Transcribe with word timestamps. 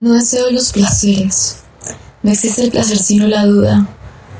No 0.00 0.12
deseo 0.12 0.48
los 0.52 0.70
placeres. 0.72 1.56
No 2.22 2.30
existe 2.30 2.62
el 2.62 2.70
placer 2.70 2.98
sino 2.98 3.26
la 3.26 3.44
duda. 3.44 3.88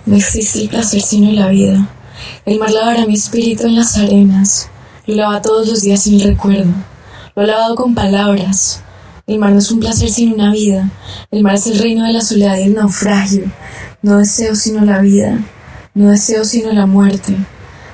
No 0.07 0.15
existe 0.15 0.61
el 0.61 0.69
placer 0.69 1.03
sino 1.03 1.33
la 1.33 1.49
vida. 1.49 1.89
El 2.47 2.61
mar 2.61 2.71
lavará 2.71 3.07
mi 3.07 3.15
espíritu 3.15 3.67
en 3.67 3.75
las 3.75 3.97
arenas. 3.97 4.69
Lo 5.07 5.17
lava 5.17 5.43
todos 5.43 5.67
los 5.67 5.83
días 5.83 6.05
sin 6.05 6.21
recuerdo. 6.21 6.71
Lo 7.35 7.43
ha 7.43 7.47
lavado 7.47 7.75
con 7.75 7.97
palabras. 7.97 8.83
El 9.27 9.41
mar 9.41 9.51
no 9.51 9.59
es 9.59 9.69
un 9.73 9.81
placer 9.81 10.11
sino 10.11 10.37
una 10.37 10.53
vida. 10.53 10.93
El 11.33 11.43
mar 11.43 11.57
es 11.57 11.67
el 11.67 11.81
reino 11.81 12.05
de 12.05 12.13
la 12.13 12.21
soledad 12.21 12.57
y 12.57 12.63
el 12.63 12.75
naufragio. 12.75 13.51
No 14.01 14.19
deseo 14.19 14.55
sino 14.55 14.85
la 14.85 15.01
vida. 15.01 15.41
No 15.93 16.13
deseo 16.13 16.45
sino 16.45 16.71
la 16.71 16.87
muerte. 16.87 17.37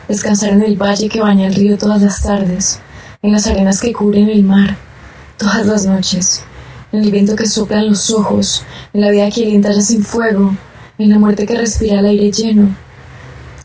Descansar 0.07 0.51
en 0.51 0.61
el 0.61 0.77
valle 0.77 1.09
que 1.09 1.23
baña 1.23 1.47
el 1.47 1.55
río 1.55 1.79
todas 1.79 2.03
las 2.03 2.23
tardes. 2.23 2.81
En 3.23 3.33
las 3.33 3.47
arenas 3.47 3.81
que 3.81 3.95
cubren 3.95 4.29
el 4.29 4.43
mar. 4.43 4.77
Todas 5.39 5.65
las 5.65 5.87
noches 5.87 6.43
en 6.95 7.03
el 7.03 7.11
viento 7.11 7.35
que 7.35 7.47
sopla 7.47 7.83
los 7.83 8.11
ojos, 8.11 8.63
en 8.93 9.01
la 9.01 9.11
vida 9.11 9.29
que 9.31 9.83
sin 9.83 10.05
fuego, 10.05 10.57
en 10.97 11.11
la 11.11 11.19
muerte 11.19 11.45
que 11.45 11.57
respira 11.57 11.99
el 11.99 12.07
aire 12.07 12.31
lleno, 12.31 12.75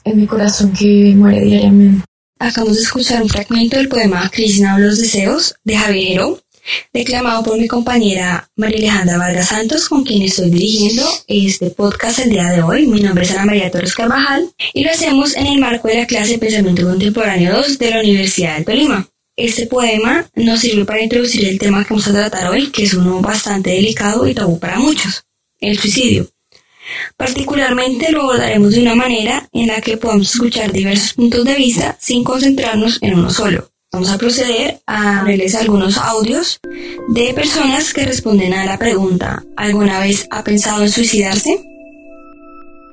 en 0.04 0.18
mi 0.18 0.26
corazón 0.26 0.74
que 0.74 0.86
vive 0.86 1.10
y 1.10 1.16
muere 1.16 1.42
diariamente. 1.42 2.06
Acabamos 2.40 2.78
de 2.78 2.84
escuchar 2.84 3.22
un 3.22 3.30
fragmento 3.30 3.78
del 3.78 3.88
poema 3.88 4.30
Cristina 4.34 4.78
de 4.78 4.88
los 4.88 5.00
deseos 5.00 5.56
de 5.64 5.78
Javier 5.78 6.14
Heró, 6.14 6.40
declamado 6.92 7.44
por 7.44 7.60
mi 7.60 7.68
compañera 7.68 8.50
María 8.56 8.78
Alejandra 8.78 9.18
Vargas 9.18 9.50
Santos, 9.50 9.90
con 9.90 10.04
quien 10.04 10.24
estoy 10.24 10.50
dirigiendo 10.50 11.08
este 11.28 11.70
podcast 11.70 12.20
el 12.20 12.32
día 12.32 12.50
de 12.50 12.64
hoy. 12.64 12.88
Mi 12.88 13.02
nombre 13.02 13.26
es 13.26 13.32
Ana 13.32 13.46
María 13.46 13.70
Torres 13.70 13.94
Carvajal 13.94 14.50
y 14.74 14.84
lo 14.84 14.92
hacemos 14.92 15.36
en 15.36 15.46
el 15.46 15.60
marco 15.60 15.88
de 15.88 15.98
la 15.98 16.08
clase 16.08 16.40
Pensamiento 16.40 16.84
Contemporáneo 16.84 17.58
2 17.58 17.78
de 17.78 17.90
la 17.92 18.00
Universidad 18.00 18.58
de 18.58 18.66
Tolima. 18.66 19.08
Este 19.40 19.68
poema 19.68 20.30
nos 20.36 20.60
sirve 20.60 20.84
para 20.84 21.02
introducir 21.02 21.48
el 21.48 21.58
tema 21.58 21.86
que 21.86 21.92
vamos 21.92 22.06
a 22.10 22.12
tratar 22.12 22.50
hoy, 22.50 22.72
que 22.72 22.84
es 22.84 22.94
uno 22.94 23.22
bastante 23.22 23.70
delicado 23.70 24.28
y 24.28 24.34
tabú 24.34 24.60
para 24.60 24.80
muchos, 24.80 25.24
el 25.62 25.80
suicidio. 25.80 26.28
Particularmente 27.16 28.12
lo 28.12 28.24
abordaremos 28.24 28.74
de 28.74 28.82
una 28.82 28.96
manera 28.96 29.48
en 29.54 29.68
la 29.68 29.80
que 29.80 29.96
podamos 29.96 30.36
escuchar 30.36 30.74
diversos 30.74 31.14
puntos 31.14 31.46
de 31.46 31.56
vista 31.56 31.98
sin 32.02 32.22
concentrarnos 32.22 32.98
en 33.02 33.14
uno 33.14 33.30
solo. 33.30 33.72
Vamos 33.94 34.10
a 34.10 34.18
proceder 34.18 34.82
a 34.86 35.24
leerles 35.24 35.56
algunos 35.56 35.98
audios 35.98 36.60
de 37.08 37.34
personas 37.34 37.94
que 37.94 38.06
responden 38.06 38.54
a 38.54 38.66
la 38.66 38.78
pregunta 38.78 39.46
¿Alguna 39.56 40.02
vez 40.02 40.28
ha 40.32 40.44
pensado 40.44 40.84
en 40.84 40.92
suicidarse? 40.92 41.64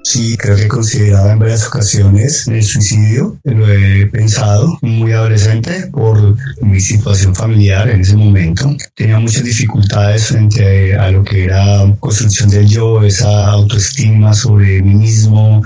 Sí, 0.08 0.36
creo 0.36 0.54
que 0.54 0.62
he 0.62 0.68
considerado 0.68 1.30
en 1.30 1.40
varias 1.40 1.66
ocasiones 1.66 2.46
el 2.46 2.62
suicidio. 2.62 3.36
Lo 3.42 3.68
he 3.68 4.06
pensado 4.06 4.78
muy 4.80 5.10
adolescente 5.10 5.88
por 5.90 6.36
mi 6.62 6.78
situación 6.78 7.34
familiar 7.34 7.88
en 7.88 8.02
ese 8.02 8.16
momento. 8.16 8.72
Tenía 8.94 9.18
muchas 9.18 9.42
dificultades 9.42 10.27
frente 10.28 10.94
a 10.94 11.10
lo 11.10 11.24
que 11.24 11.46
era 11.46 11.92
construcción 11.98 12.48
del 12.50 12.68
yo, 12.68 13.02
esa 13.02 13.48
autoestima 13.48 14.32
sobre 14.32 14.80
mí 14.80 14.94
mismo, 14.94 15.60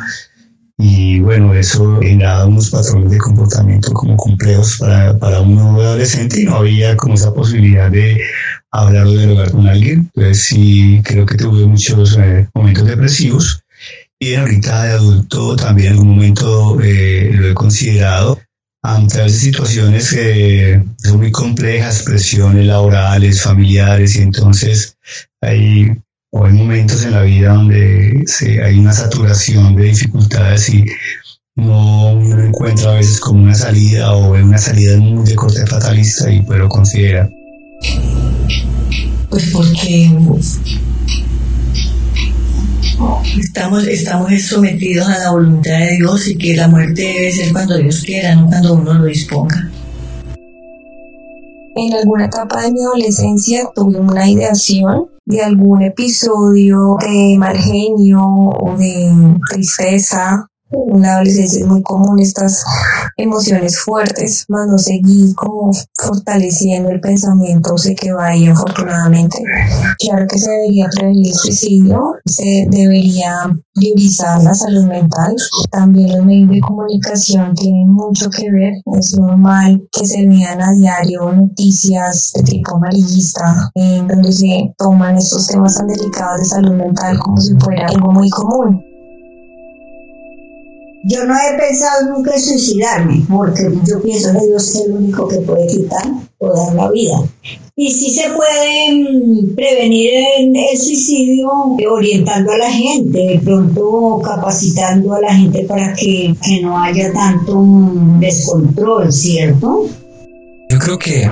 y 0.78 1.20
bueno, 1.20 1.52
eso 1.52 2.00
generaba 2.00 2.46
unos 2.46 2.70
patrones 2.70 3.10
de 3.10 3.18
comportamiento 3.18 3.92
como 3.92 4.16
complejos 4.16 4.78
para, 4.78 5.18
para 5.18 5.42
un 5.42 5.58
adolescente 5.58 6.40
y 6.40 6.44
no 6.44 6.56
había 6.56 6.96
como 6.96 7.12
esa 7.12 7.34
posibilidad 7.34 7.90
de 7.90 8.18
hablar 8.70 9.06
o 9.06 9.12
dialogar 9.12 9.50
con 9.50 9.68
alguien. 9.68 10.10
Entonces 10.14 10.44
sí, 10.44 11.02
creo 11.04 11.26
que 11.26 11.36
tuve 11.36 11.66
muchos 11.66 12.16
eh, 12.16 12.48
momentos 12.54 12.86
depresivos 12.86 13.62
y 14.22 14.34
ahorita 14.34 14.84
de 14.84 14.92
adulto 14.92 15.56
también 15.56 15.88
en 15.88 15.92
algún 15.94 16.08
momento 16.10 16.78
eh, 16.82 17.30
lo 17.32 17.48
he 17.48 17.54
considerado 17.54 18.38
ante 18.82 19.22
veces 19.22 19.40
situaciones 19.40 20.10
que 20.10 20.82
son 20.98 21.18
muy 21.18 21.30
complejas, 21.30 22.02
presiones 22.02 22.66
laborales, 22.66 23.42
familiares, 23.42 24.16
y 24.16 24.22
entonces 24.22 24.96
hay, 25.40 25.90
o 26.32 26.44
hay 26.44 26.52
momentos 26.52 27.02
en 27.04 27.12
la 27.12 27.22
vida 27.22 27.54
donde 27.54 28.22
se, 28.26 28.62
hay 28.62 28.78
una 28.78 28.92
saturación 28.92 29.74
de 29.76 29.84
dificultades 29.84 30.68
y 30.68 30.84
no 31.56 32.12
uno 32.12 32.42
encuentra 32.42 32.92
a 32.92 32.94
veces 32.94 33.20
como 33.20 33.42
una 33.42 33.54
salida 33.54 34.12
o 34.12 34.32
una 34.32 34.58
salida 34.58 34.96
muy 34.98 35.26
de 35.26 35.34
corte 35.34 35.66
fatalista 35.66 36.30
y 36.30 36.42
pues 36.42 36.58
lo 36.58 36.68
considera. 36.68 37.28
Pues 39.28 39.50
porque 39.50 40.10
Estamos, 43.38 43.86
estamos 43.86 44.30
sometidos 44.42 45.08
a 45.08 45.18
la 45.18 45.30
voluntad 45.30 45.78
de 45.78 45.96
Dios 45.96 46.28
y 46.28 46.36
que 46.36 46.54
la 46.54 46.68
muerte 46.68 47.02
debe 47.02 47.32
ser 47.32 47.52
cuando 47.52 47.76
Dios 47.76 48.02
quiera, 48.02 48.34
no 48.34 48.48
cuando 48.48 48.74
uno 48.74 48.94
lo 48.94 49.04
disponga. 49.04 49.70
En 51.76 51.94
alguna 51.94 52.26
etapa 52.26 52.62
de 52.62 52.72
mi 52.72 52.82
adolescencia 52.82 53.70
tuve 53.74 53.98
una 53.98 54.28
ideación 54.28 55.06
de 55.24 55.40
algún 55.40 55.82
episodio 55.82 56.96
de 57.00 57.36
mal 57.38 57.56
genio 57.56 58.22
o 58.22 58.76
de 58.76 59.36
tristeza 59.48 60.49
en 60.70 61.02
la 61.02 61.14
adolescencia 61.14 61.60
es 61.60 61.66
muy 61.66 61.82
común 61.82 62.20
estas 62.20 62.64
emociones 63.16 63.78
fuertes, 63.78 64.44
más 64.48 64.68
no 64.68 64.78
seguí 64.78 65.34
como 65.34 65.72
fortaleciendo 65.94 66.90
el 66.90 67.00
pensamiento, 67.00 67.76
sé 67.76 67.94
que 67.94 68.12
va 68.12 68.28
ahí 68.28 68.46
afortunadamente. 68.46 69.38
Claro 69.98 70.26
que 70.28 70.38
se 70.38 70.50
debería 70.50 70.88
prevenir 70.90 71.28
el 71.28 71.34
suicidio, 71.34 72.14
se 72.24 72.66
debería 72.70 73.34
priorizar 73.74 74.42
la 74.42 74.54
salud 74.54 74.84
mental, 74.84 75.34
también 75.70 76.16
los 76.16 76.24
medios 76.24 76.50
de 76.50 76.60
comunicación 76.60 77.54
tienen 77.54 77.88
mucho 77.88 78.30
que 78.30 78.50
ver, 78.50 78.74
es 78.98 79.18
normal 79.18 79.88
que 79.92 80.06
se 80.06 80.26
vean 80.26 80.60
a 80.60 80.72
diario 80.72 81.32
noticias 81.32 82.32
de 82.34 82.42
tipo 82.42 82.76
amarillista 82.76 83.70
en 83.74 84.06
donde 84.06 84.32
se 84.32 84.74
toman 84.76 85.16
estos 85.16 85.46
temas 85.46 85.76
tan 85.76 85.86
delicados 85.88 86.40
de 86.40 86.44
salud 86.44 86.72
mental 86.72 87.18
como 87.18 87.40
si 87.40 87.54
fuera 87.54 87.86
algo 87.88 88.12
muy 88.12 88.28
común. 88.30 88.89
Yo 91.04 91.24
no 91.24 91.34
he 91.34 91.58
pensado 91.58 92.10
nunca 92.10 92.34
en 92.34 92.42
suicidarme, 92.42 93.24
porque 93.28 93.70
yo 93.86 94.02
pienso 94.02 94.32
que 94.32 94.46
Dios 94.46 94.68
es 94.68 94.84
el 94.84 94.92
único 94.92 95.26
que 95.28 95.38
puede 95.38 95.66
quitar 95.66 96.04
o 96.38 96.54
dar 96.54 96.74
la 96.74 96.90
vida. 96.90 97.16
Y 97.74 97.90
sí 97.90 98.10
se 98.10 98.28
puede 98.30 98.92
mm, 98.92 99.54
prevenir 99.54 100.10
el, 100.38 100.78
suicidio 100.78 101.48
orientando 101.90 102.52
a 102.52 102.58
la 102.58 102.70
gente, 102.70 103.18
de 103.18 103.40
pronto 103.42 104.20
capacitando 104.22 105.14
a 105.14 105.20
la 105.20 105.34
gente 105.34 105.64
para 105.64 105.94
que, 105.94 106.34
que 106.44 106.60
no 106.60 106.78
haya 106.78 107.10
tanto 107.12 107.64
descontrol, 108.18 109.10
¿cierto? 109.10 109.86
Yo 110.68 110.78
creo 110.78 110.98
que 110.98 111.24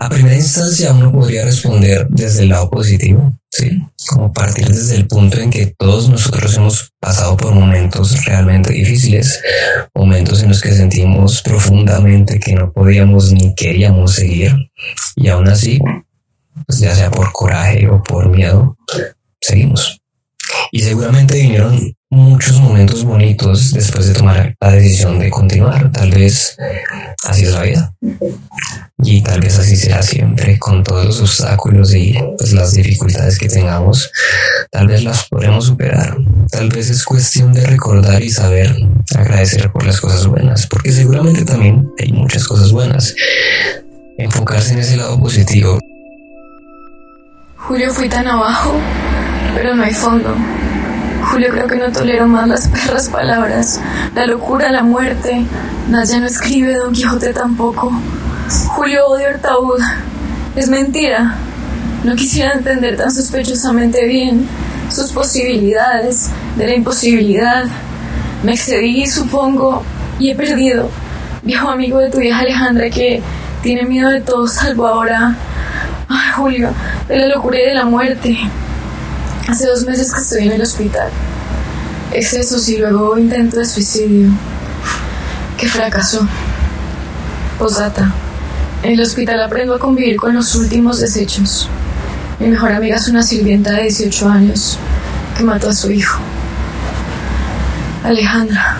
a 0.00 0.08
primera 0.10 0.36
instancia 0.36 0.92
uno 0.92 1.10
podría 1.10 1.46
responder 1.46 2.06
desde 2.10 2.42
el 2.42 2.50
lado 2.50 2.68
positivo, 2.68 3.32
¿sí? 3.54 3.80
Como 4.08 4.32
partir 4.32 4.66
desde 4.66 4.96
el 4.96 5.06
punto 5.06 5.38
en 5.38 5.50
que 5.50 5.66
todos 5.78 6.08
nosotros 6.08 6.56
hemos 6.56 6.92
pasado 6.98 7.36
por 7.36 7.54
momentos 7.54 8.24
realmente 8.24 8.72
difíciles, 8.72 9.40
momentos 9.94 10.42
en 10.42 10.48
los 10.48 10.60
que 10.60 10.72
sentimos 10.72 11.40
profundamente 11.42 12.40
que 12.40 12.54
no 12.54 12.72
podíamos 12.72 13.32
ni 13.32 13.54
queríamos 13.54 14.14
seguir 14.14 14.52
y 15.14 15.28
aún 15.28 15.48
así, 15.48 15.78
pues 16.66 16.80
ya 16.80 16.94
sea 16.96 17.10
por 17.12 17.32
coraje 17.32 17.88
o 17.88 18.02
por 18.02 18.28
miedo, 18.28 18.76
seguimos. 19.40 20.03
Y 20.72 20.80
seguramente 20.80 21.36
vinieron 21.36 21.94
muchos 22.10 22.60
momentos 22.60 23.04
bonitos 23.04 23.72
después 23.72 24.06
de 24.06 24.14
tomar 24.14 24.54
la 24.60 24.70
decisión 24.70 25.18
de 25.18 25.30
continuar. 25.30 25.90
Tal 25.92 26.10
vez 26.10 26.56
así 27.24 27.44
es 27.44 27.52
la 27.52 27.62
vida. 27.62 27.94
Y 28.98 29.20
tal 29.22 29.40
vez 29.40 29.58
así 29.58 29.76
será 29.76 30.02
siempre 30.02 30.58
con 30.58 30.84
todos 30.84 31.04
los 31.04 31.20
obstáculos 31.20 31.94
y 31.94 32.14
pues, 32.38 32.52
las 32.52 32.72
dificultades 32.72 33.38
que 33.38 33.48
tengamos. 33.48 34.10
Tal 34.70 34.86
vez 34.86 35.02
las 35.02 35.28
podremos 35.28 35.66
superar. 35.66 36.16
Tal 36.50 36.68
vez 36.70 36.90
es 36.90 37.04
cuestión 37.04 37.52
de 37.52 37.66
recordar 37.66 38.22
y 38.22 38.30
saber 38.30 38.74
agradecer 39.14 39.70
por 39.72 39.84
las 39.84 40.00
cosas 40.00 40.26
buenas, 40.26 40.66
porque 40.68 40.92
seguramente 40.92 41.44
también 41.44 41.90
hay 41.98 42.12
muchas 42.12 42.46
cosas 42.46 42.70
buenas. 42.72 43.14
Enfocarse 44.16 44.74
en 44.74 44.78
ese 44.78 44.96
lado 44.96 45.18
positivo. 45.18 45.78
Julio, 47.56 47.92
fui 47.92 48.08
tan 48.08 48.26
abajo, 48.26 48.74
pero 49.54 49.74
no 49.74 49.82
hay 49.82 49.94
fondo. 49.94 50.34
Julio 51.30 51.48
creo 51.50 51.66
que 51.66 51.76
no 51.76 51.90
tolero 51.90 52.26
más 52.26 52.46
las 52.46 52.68
perras 52.68 53.08
palabras, 53.08 53.80
la 54.14 54.26
locura, 54.26 54.70
la 54.70 54.82
muerte. 54.82 55.44
Naya 55.88 56.20
no 56.20 56.26
escribe, 56.26 56.74
Don 56.74 56.92
Quijote 56.92 57.32
tampoco. 57.32 57.92
Julio 58.68 59.06
odio 59.06 59.28
Artaud. 59.28 59.80
Es 60.54 60.68
mentira. 60.68 61.34
No 62.04 62.14
quisiera 62.14 62.52
entender 62.52 62.96
tan 62.96 63.10
sospechosamente 63.10 64.04
bien 64.06 64.46
sus 64.90 65.10
posibilidades 65.10 66.30
de 66.56 66.66
la 66.66 66.74
imposibilidad. 66.74 67.64
Me 68.42 68.52
excedí, 68.52 69.06
supongo, 69.06 69.82
y 70.18 70.30
he 70.30 70.34
perdido. 70.34 70.90
Viejo 71.42 71.70
amigo 71.70 71.98
de 71.98 72.10
tu 72.10 72.18
vieja 72.18 72.40
Alejandra 72.40 72.90
que 72.90 73.22
tiene 73.62 73.84
miedo 73.84 74.10
de 74.10 74.20
todo 74.20 74.46
salvo 74.46 74.86
ahora. 74.86 75.34
Ay, 76.08 76.30
Julio, 76.36 76.70
de 77.08 77.18
la 77.18 77.28
locura 77.28 77.58
y 77.58 77.64
de 77.64 77.74
la 77.74 77.86
muerte. 77.86 78.38
Hace 79.46 79.66
dos 79.66 79.84
meses 79.84 80.12
que 80.12 80.20
estoy 80.20 80.46
en 80.46 80.52
el 80.52 80.62
hospital. 80.62 81.10
Excesos 82.12 82.68
y 82.68 82.78
luego 82.78 83.18
intento 83.18 83.58
de 83.58 83.66
suicidio. 83.66 84.30
Que 85.58 85.68
fracasó. 85.68 86.26
Posdata. 87.58 88.12
En 88.82 88.92
el 88.92 89.00
hospital 89.00 89.42
aprendo 89.42 89.74
a 89.74 89.78
convivir 89.78 90.16
con 90.16 90.34
los 90.34 90.54
últimos 90.54 90.98
desechos. 91.00 91.68
Mi 92.40 92.48
mejor 92.48 92.72
amiga 92.72 92.96
es 92.96 93.08
una 93.08 93.22
sirvienta 93.22 93.72
de 93.72 93.82
18 93.82 94.28
años 94.28 94.78
que 95.36 95.44
mató 95.44 95.68
a 95.68 95.74
su 95.74 95.90
hijo. 95.90 96.20
Alejandra. 98.02 98.78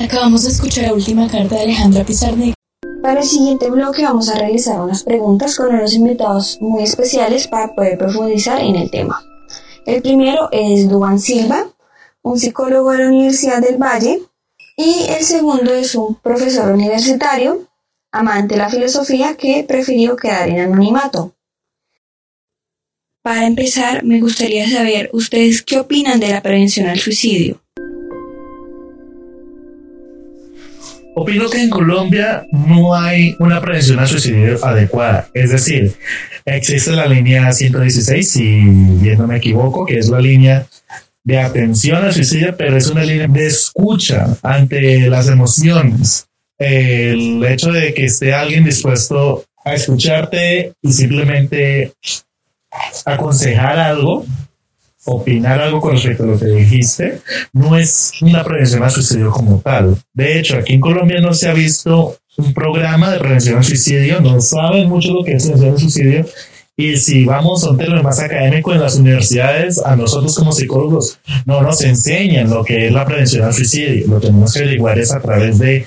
Acabamos 0.00 0.44
de 0.44 0.50
escuchar 0.50 0.84
la 0.84 0.94
última 0.94 1.28
carta 1.28 1.56
de 1.56 1.62
Alejandra 1.62 2.04
Pizarnik. 2.04 2.57
Para 3.08 3.20
el 3.20 3.26
siguiente 3.26 3.70
bloque 3.70 4.02
vamos 4.02 4.28
a 4.28 4.38
realizar 4.38 4.82
unas 4.82 5.02
preguntas 5.02 5.56
con 5.56 5.74
unos 5.74 5.94
invitados 5.94 6.58
muy 6.60 6.82
especiales 6.82 7.48
para 7.48 7.74
poder 7.74 7.96
profundizar 7.96 8.60
en 8.60 8.76
el 8.76 8.90
tema. 8.90 9.24
El 9.86 10.02
primero 10.02 10.50
es 10.52 10.90
Duan 10.90 11.18
Silva, 11.18 11.70
un 12.20 12.38
psicólogo 12.38 12.92
de 12.92 12.98
la 12.98 13.08
Universidad 13.08 13.62
del 13.62 13.78
Valle, 13.78 14.20
y 14.76 15.06
el 15.08 15.24
segundo 15.24 15.72
es 15.72 15.94
un 15.94 16.16
profesor 16.16 16.70
universitario, 16.70 17.66
amante 18.12 18.56
de 18.56 18.60
la 18.60 18.68
filosofía, 18.68 19.38
que 19.38 19.64
prefirió 19.66 20.14
quedar 20.14 20.50
en 20.50 20.60
anonimato. 20.60 21.34
Para 23.22 23.46
empezar, 23.46 24.04
me 24.04 24.20
gustaría 24.20 24.68
saber 24.70 25.08
ustedes 25.14 25.62
qué 25.62 25.78
opinan 25.78 26.20
de 26.20 26.28
la 26.28 26.42
prevención 26.42 26.86
al 26.86 26.98
suicidio. 26.98 27.62
Opino 31.20 31.50
que 31.50 31.60
en 31.60 31.68
Colombia 31.68 32.46
no 32.52 32.94
hay 32.94 33.34
una 33.40 33.60
prevención 33.60 33.98
al 33.98 34.06
suicidio 34.06 34.64
adecuada. 34.64 35.28
Es 35.34 35.50
decir, 35.50 35.92
existe 36.44 36.92
la 36.92 37.06
línea 37.06 37.50
116, 37.50 38.30
si 38.30 38.60
bien 39.00 39.18
no 39.18 39.26
me 39.26 39.38
equivoco, 39.38 39.84
que 39.84 39.98
es 39.98 40.08
la 40.08 40.20
línea 40.20 40.68
de 41.24 41.40
atención 41.40 42.04
al 42.04 42.12
suicidio, 42.12 42.56
pero 42.56 42.76
es 42.76 42.86
una 42.86 43.02
línea 43.02 43.26
de 43.26 43.46
escucha 43.48 44.28
ante 44.44 45.10
las 45.10 45.28
emociones. 45.28 46.28
El 46.56 47.44
hecho 47.44 47.72
de 47.72 47.92
que 47.94 48.04
esté 48.04 48.32
alguien 48.32 48.62
dispuesto 48.62 49.44
a 49.64 49.74
escucharte 49.74 50.72
y 50.80 50.92
simplemente 50.92 51.94
aconsejar 53.06 53.76
algo, 53.80 54.24
opinar 55.08 55.60
algo 55.60 55.80
con 55.80 55.92
respecto 55.92 56.24
a 56.24 56.26
lo 56.26 56.38
que 56.38 56.46
dijiste, 56.46 57.20
no 57.52 57.76
es 57.76 58.12
una 58.20 58.44
prevención 58.44 58.82
al 58.82 58.90
suicidio 58.90 59.30
como 59.30 59.60
tal. 59.60 59.96
De 60.12 60.38
hecho, 60.38 60.56
aquí 60.56 60.74
en 60.74 60.80
Colombia 60.80 61.20
no 61.20 61.34
se 61.34 61.48
ha 61.48 61.54
visto 61.54 62.16
un 62.36 62.52
programa 62.54 63.10
de 63.10 63.18
prevención 63.18 63.56
al 63.58 63.64
suicidio, 63.64 64.20
no 64.20 64.40
saben 64.40 64.88
mucho 64.88 65.12
lo 65.12 65.24
que 65.24 65.32
es 65.32 65.44
prevención 65.44 65.72
al 65.72 65.80
suicidio. 65.80 66.26
Y 66.76 66.96
si 66.96 67.24
vamos 67.24 67.64
a 67.64 67.70
un 67.70 67.78
término 67.78 68.04
más 68.04 68.20
académico 68.20 68.72
en 68.72 68.80
las 68.80 68.96
universidades, 68.96 69.80
a 69.84 69.96
nosotros 69.96 70.36
como 70.36 70.52
psicólogos 70.52 71.18
no 71.44 71.60
nos 71.60 71.82
enseñan 71.82 72.50
lo 72.50 72.62
que 72.62 72.86
es 72.86 72.92
la 72.92 73.04
prevención 73.04 73.44
al 73.44 73.52
suicidio. 73.52 74.06
Lo 74.06 74.20
tenemos 74.20 74.52
que 74.52 74.60
averiguar 74.60 74.96
es 74.98 75.12
a 75.12 75.20
través 75.20 75.58
de 75.58 75.86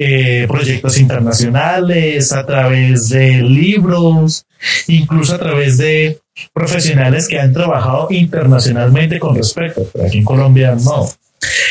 eh, 0.00 0.46
proyectos 0.48 0.98
internacionales, 0.98 2.32
a 2.32 2.44
través 2.46 3.10
de 3.10 3.42
libros, 3.42 4.44
incluso 4.88 5.34
a 5.34 5.38
través 5.38 5.78
de 5.78 6.18
profesionales 6.52 7.28
que 7.28 7.40
han 7.40 7.52
trabajado 7.52 8.08
internacionalmente 8.10 9.18
con 9.18 9.36
respecto, 9.36 9.86
pero 9.92 10.06
aquí 10.06 10.18
en 10.18 10.24
Colombia 10.24 10.76
no. 10.82 11.08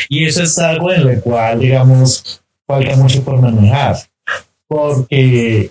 Y 0.08 0.24
eso 0.24 0.42
es 0.42 0.58
algo 0.58 0.92
en 0.92 1.04
lo 1.04 1.20
cual, 1.20 1.60
digamos, 1.60 2.42
falta 2.66 2.96
mucho 2.96 3.22
por 3.22 3.40
manejar, 3.40 3.96
porque 4.66 5.70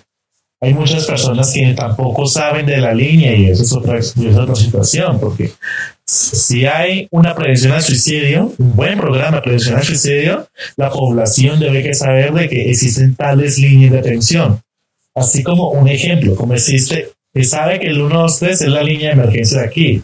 hay 0.60 0.74
muchas 0.74 1.06
personas 1.06 1.52
que 1.52 1.72
tampoco 1.74 2.26
saben 2.26 2.66
de 2.66 2.78
la 2.78 2.92
línea 2.92 3.34
y 3.34 3.46
eso 3.46 3.62
es 3.62 3.72
otra, 3.72 3.98
es 3.98 4.16
otra 4.16 4.56
situación, 4.56 5.20
porque 5.20 5.52
si 6.04 6.66
hay 6.66 7.06
una 7.10 7.34
prevención 7.34 7.72
al 7.72 7.82
suicidio, 7.82 8.52
un 8.58 8.74
buen 8.74 8.98
programa 8.98 9.36
de 9.36 9.42
prevención 9.42 9.76
al 9.76 9.84
suicidio, 9.84 10.48
la 10.76 10.90
población 10.90 11.60
debe 11.60 11.82
que 11.82 11.94
saber 11.94 12.32
de 12.32 12.48
que 12.48 12.70
existen 12.70 13.14
tales 13.14 13.58
líneas 13.58 13.92
de 13.92 13.98
atención. 14.00 14.60
Así 15.14 15.42
como 15.42 15.70
un 15.70 15.86
ejemplo, 15.88 16.34
como 16.34 16.54
existe, 16.54 17.10
se 17.38 17.44
sabe 17.44 17.78
que 17.78 17.88
el 17.88 17.96
123 17.96 18.62
es 18.62 18.68
la 18.68 18.82
línea 18.82 19.08
de 19.08 19.22
emergencia 19.22 19.60
de 19.60 19.66
aquí. 19.66 20.02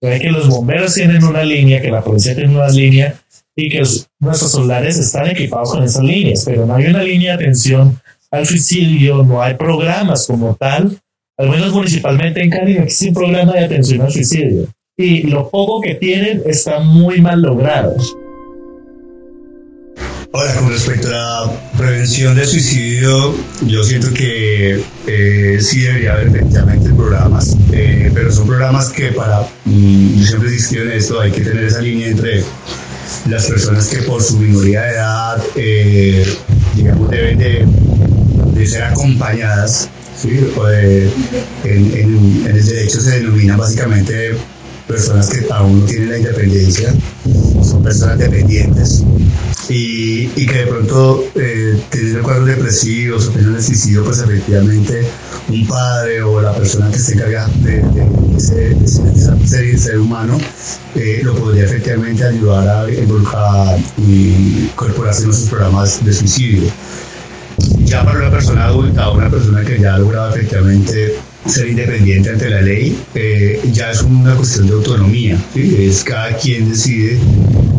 Sabe 0.00 0.20
que 0.20 0.30
los 0.30 0.48
bomberos 0.48 0.94
tienen 0.94 1.22
una 1.22 1.44
línea, 1.44 1.80
que 1.80 1.90
la 1.90 2.02
policía 2.02 2.34
tiene 2.34 2.54
una 2.54 2.68
línea 2.68 3.14
y 3.54 3.68
que 3.68 3.82
nuestros 4.18 4.50
solares 4.50 4.98
están 4.98 5.28
equipados 5.28 5.70
con 5.70 5.82
esas 5.82 6.02
líneas, 6.02 6.42
pero 6.44 6.66
no 6.66 6.74
hay 6.74 6.86
una 6.86 7.02
línea 7.02 7.36
de 7.36 7.44
atención 7.44 8.00
al 8.30 8.46
suicidio, 8.46 9.22
no 9.22 9.42
hay 9.42 9.54
programas 9.54 10.26
como 10.26 10.56
tal. 10.56 10.98
Al 11.38 11.48
menos 11.50 11.72
municipalmente 11.72 12.42
en 12.42 12.50
Cali 12.50 12.74
no 12.74 12.84
existe 12.84 13.08
un 13.08 13.14
programa 13.14 13.52
de 13.52 13.64
atención 13.64 14.00
al 14.02 14.10
suicidio 14.10 14.68
y 14.96 15.22
lo 15.22 15.50
poco 15.50 15.80
que 15.80 15.94
tienen 15.94 16.42
está 16.46 16.80
muy 16.80 17.20
mal 17.20 17.40
logrado. 17.40 17.96
Ahora, 20.34 20.54
con 20.54 20.70
respecto 20.70 21.08
a 21.08 21.10
la 21.10 21.72
prevención 21.76 22.34
del 22.34 22.46
suicidio, 22.46 23.34
yo 23.66 23.84
siento 23.84 24.10
que 24.14 24.82
eh, 25.06 25.58
sí 25.60 25.82
debería 25.82 26.14
haber 26.14 26.28
efectivamente 26.28 26.88
programas, 26.94 27.54
eh, 27.70 28.10
pero 28.14 28.32
son 28.32 28.46
programas 28.46 28.88
que 28.88 29.12
para, 29.12 29.42
mm, 29.66 30.18
yo 30.18 30.26
siempre 30.26 30.48
he 30.48 30.82
en 30.82 30.92
esto, 30.92 31.20
hay 31.20 31.32
que 31.32 31.42
tener 31.42 31.64
esa 31.64 31.82
línea 31.82 32.08
entre 32.08 32.42
las 33.28 33.44
personas 33.44 33.88
que 33.88 33.98
por 34.04 34.22
su 34.22 34.38
minoría 34.38 34.80
de 34.80 34.90
edad, 34.92 35.42
eh, 35.54 36.36
digamos, 36.76 37.10
deben 37.10 37.38
de, 37.38 37.66
de 38.54 38.66
ser 38.66 38.84
acompañadas, 38.84 39.90
¿sí? 40.18 40.30
en, 40.30 41.12
en, 41.64 42.46
en 42.46 42.56
el 42.56 42.64
derecho 42.64 43.02
se 43.02 43.18
denomina 43.18 43.58
básicamente 43.58 44.34
personas 44.92 45.28
que 45.28 45.46
aún 45.50 45.80
no 45.80 45.86
tienen 45.86 46.10
la 46.10 46.18
independencia, 46.18 46.94
son 47.62 47.82
personas 47.82 48.18
dependientes 48.18 49.02
y, 49.68 50.30
y 50.36 50.46
que 50.46 50.58
de 50.58 50.66
pronto 50.66 51.24
eh, 51.34 51.80
tienen 51.90 52.22
cuadros 52.22 52.46
depresivos 52.46 53.28
o 53.28 53.30
tienen 53.30 53.62
suicidio, 53.62 54.04
pues 54.04 54.18
efectivamente 54.18 55.06
un 55.48 55.66
padre 55.66 56.22
o 56.22 56.40
la 56.40 56.52
persona 56.52 56.90
que 56.90 56.98
se 56.98 57.14
encarga 57.14 57.48
de, 57.62 57.82
de, 57.82 58.36
ese, 58.36 58.76
esa 58.82 59.36
serie 59.46 59.72
de 59.72 59.78
ser 59.78 59.98
humano 59.98 60.38
eh, 60.94 61.20
lo 61.22 61.34
podría 61.34 61.64
efectivamente 61.64 62.24
ayudar 62.24 62.68
a, 62.68 62.82
a, 62.82 63.76
incorporarse 63.98 65.22
en 65.22 65.26
nuestros 65.28 65.50
programas 65.50 66.04
de 66.04 66.12
suicidio. 66.12 66.70
Ya 67.84 68.04
para 68.04 68.18
una 68.18 68.30
persona 68.30 68.66
adulta 68.66 69.10
una 69.10 69.30
persona 69.30 69.62
que 69.64 69.78
ya 69.78 69.94
ha 69.94 69.98
logrado 69.98 70.34
efectivamente 70.34 71.16
ser 71.46 71.68
independiente 71.68 72.30
ante 72.30 72.48
la 72.48 72.60
ley 72.60 72.96
eh, 73.14 73.60
ya 73.72 73.90
es 73.90 74.02
una 74.02 74.34
cuestión 74.36 74.66
de 74.66 74.74
autonomía. 74.74 75.38
Es 75.54 76.04
cada 76.04 76.36
quien 76.36 76.68
decide 76.68 77.18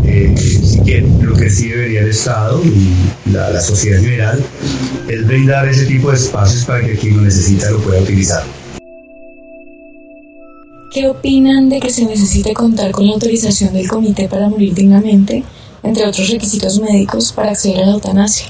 eh, 0.05 0.33
si 0.37 0.79
quiere. 0.79 1.07
Lo 1.21 1.35
que 1.35 1.49
sí 1.49 1.69
debería 1.69 2.01
el 2.01 2.09
Estado 2.09 2.61
y 2.63 3.31
la, 3.31 3.49
la, 3.49 3.61
sociedad 3.61 3.99
en 3.99 4.05
general 4.05 4.43
es 5.07 5.27
brindar 5.27 5.67
ese 5.67 5.85
tipo 5.85 6.09
de 6.11 6.17
espacios 6.17 6.65
para 6.65 6.85
que 6.85 6.95
quien 6.95 7.17
lo 7.17 7.23
necesita 7.23 7.69
lo 7.71 7.79
pueda 7.79 8.01
utilizar. 8.01 8.43
¿Qué 10.93 11.07
opinan 11.07 11.69
de 11.69 11.79
que 11.79 11.89
se 11.89 12.05
necesite 12.05 12.53
contar 12.53 12.91
con 12.91 13.07
la 13.07 13.13
autorización 13.13 13.73
del 13.73 13.87
Comité 13.87 14.27
para 14.27 14.47
Morir 14.47 14.75
Dignamente, 14.75 15.43
entre 15.81 16.05
otros 16.05 16.29
requisitos 16.29 16.79
médicos, 16.79 17.31
para 17.31 17.51
acceder 17.51 17.81
a 17.81 17.85
la 17.87 17.93
eutanasia? 17.93 18.47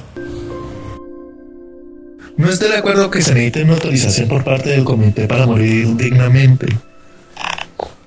No 2.37 2.49
estoy 2.49 2.69
de 2.71 2.77
acuerdo 2.77 3.11
que 3.11 3.21
se 3.21 3.33
necesite 3.33 3.63
una 3.63 3.73
autorización 3.73 4.27
por 4.27 4.43
parte 4.43 4.69
del 4.69 4.83
comité 4.83 5.27
para 5.27 5.45
morir 5.45 5.95
dignamente. 5.95 6.67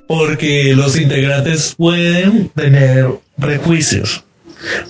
Porque 0.09 0.75
los 0.75 0.99
integrantes 0.99 1.75
pueden 1.77 2.49
tener 2.51 3.09
prejuicios. 3.39 4.25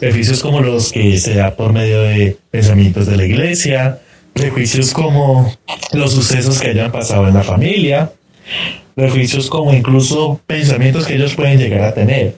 Prejuicios 0.00 0.40
como 0.40 0.60
los 0.60 0.90
que 0.90 1.18
se 1.18 1.34
da 1.34 1.54
por 1.54 1.72
medio 1.72 2.00
de 2.00 2.38
pensamientos 2.50 3.06
de 3.06 3.16
la 3.16 3.24
iglesia, 3.24 4.00
prejuicios 4.32 4.92
como 4.92 5.54
los 5.92 6.12
sucesos 6.12 6.60
que 6.60 6.68
hayan 6.68 6.92
pasado 6.92 7.28
en 7.28 7.34
la 7.34 7.42
familia, 7.42 8.12
prejuicios 8.94 9.50
como 9.50 9.74
incluso 9.74 10.40
pensamientos 10.46 11.06
que 11.06 11.14
ellos 11.14 11.34
pueden 11.34 11.58
llegar 11.58 11.82
a 11.82 11.94
tener. 11.94 12.36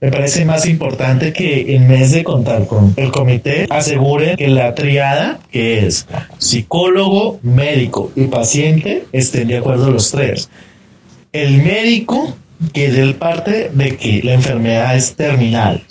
Me 0.00 0.10
parece 0.10 0.44
más 0.44 0.66
importante 0.66 1.32
que 1.32 1.74
en 1.74 1.88
vez 1.88 2.12
de 2.12 2.24
contar 2.24 2.66
con 2.66 2.94
el 2.96 3.10
comité, 3.10 3.66
asegure 3.70 4.36
que 4.36 4.48
la 4.48 4.74
triada, 4.74 5.38
que 5.50 5.86
es 5.86 6.06
psicólogo, 6.38 7.40
médico 7.42 8.12
y 8.16 8.26
paciente, 8.26 9.06
estén 9.12 9.48
de 9.48 9.58
acuerdo 9.58 9.90
los 9.90 10.10
tres. 10.10 10.50
El 11.32 11.62
médico 11.62 12.36
que 12.72 12.90
dé 12.90 13.02
el 13.02 13.16
parte 13.16 13.70
de 13.72 13.96
que 13.96 14.22
la 14.22 14.34
enfermedad 14.34 14.96
es 14.96 15.14
terminal 15.16 15.82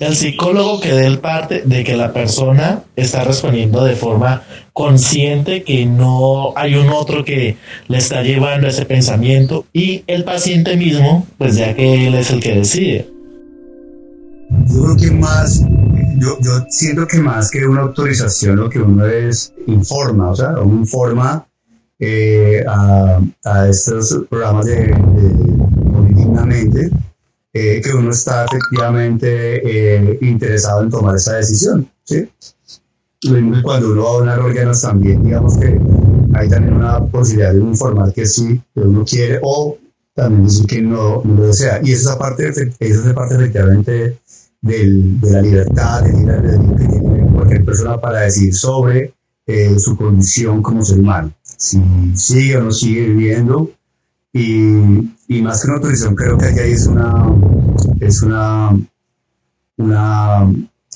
el 0.00 0.16
psicólogo 0.16 0.80
que 0.80 0.92
dé 0.92 1.06
el 1.06 1.18
parte 1.18 1.62
de 1.64 1.84
que 1.84 1.96
la 1.96 2.12
persona 2.12 2.82
está 2.96 3.24
respondiendo 3.24 3.84
de 3.84 3.94
forma 3.94 4.42
consciente, 4.74 5.62
que 5.62 5.86
no 5.86 6.52
hay 6.56 6.74
un 6.74 6.90
otro 6.90 7.24
que 7.24 7.56
le 7.86 7.96
está 7.96 8.22
llevando 8.22 8.66
ese 8.66 8.84
pensamiento 8.84 9.64
y 9.72 10.02
el 10.08 10.24
paciente 10.24 10.76
mismo, 10.76 11.26
pues 11.38 11.56
ya 11.56 11.74
que 11.74 12.08
él 12.08 12.14
es 12.14 12.30
el 12.30 12.40
que 12.40 12.56
decide. 12.56 13.08
Yo 14.66 14.82
creo 14.82 14.96
que 14.96 15.10
más, 15.12 15.62
yo, 16.16 16.36
yo 16.40 16.50
siento 16.68 17.06
que 17.06 17.18
más 17.18 17.50
que 17.52 17.64
una 17.64 17.82
autorización 17.82 18.56
lo 18.56 18.68
que 18.68 18.80
uno 18.80 19.06
es 19.06 19.54
informa, 19.68 20.30
o 20.30 20.36
sea, 20.36 20.50
uno 20.60 20.80
informa 20.80 21.46
eh, 22.00 22.64
a, 22.66 23.20
a, 23.44 23.68
estos 23.68 24.26
programas 24.28 24.66
de, 24.66 24.88
de 24.88 26.14
dignamente 26.14 26.90
eh, 27.52 27.80
que 27.80 27.92
uno 27.92 28.10
está 28.10 28.44
efectivamente 28.46 29.28
eh, 29.64 30.18
interesado 30.22 30.82
en 30.82 30.90
tomar 30.90 31.14
esa 31.14 31.34
decisión. 31.34 31.88
¿sí? 32.02 32.28
Cuando 33.62 33.92
uno 33.92 34.04
va 34.04 34.10
a 34.10 34.18
donar 34.18 34.40
órganos 34.40 34.82
también, 34.82 35.22
digamos 35.22 35.56
que 35.56 35.80
hay 36.34 36.48
también 36.48 36.74
una 36.74 37.04
posibilidad 37.06 37.52
de 37.52 37.60
informar 37.60 38.12
que 38.12 38.26
sí, 38.26 38.60
que 38.74 38.80
uno 38.80 39.04
quiere, 39.04 39.40
o 39.42 39.78
también 40.14 40.44
decir 40.44 40.66
que 40.66 40.82
no, 40.82 41.22
no 41.24 41.34
lo 41.34 41.46
desea. 41.46 41.80
Y 41.82 41.92
esa 41.92 42.18
parte, 42.18 42.48
esa 42.48 42.62
es 42.78 43.06
la 43.06 43.14
parte 43.14 43.34
efectivamente 43.36 44.18
del, 44.60 45.20
de 45.20 45.30
la 45.30 45.40
libertad, 45.42 46.02
de 46.02 46.12
que 46.12 46.88
tiene 46.88 47.32
cualquier 47.32 47.64
persona 47.64 48.00
para 48.00 48.20
decir 48.20 48.54
sobre 48.54 49.14
eh, 49.46 49.78
su 49.78 49.96
condición 49.96 50.62
como 50.62 50.84
ser 50.84 51.00
humano, 51.00 51.32
si 51.42 51.80
sigue 52.14 52.56
o 52.56 52.64
no 52.64 52.72
sigue 52.72 53.08
viviendo. 53.08 53.70
Y, 54.32 55.12
y 55.28 55.42
más 55.42 55.62
que 55.62 55.68
una 55.68 55.76
autorización, 55.76 56.16
creo 56.16 56.36
que 56.36 56.46
ahí 56.46 56.72
es 56.72 56.86
una, 56.86 57.26
es 58.00 58.22
una, 58.22 58.76
una, 59.76 60.52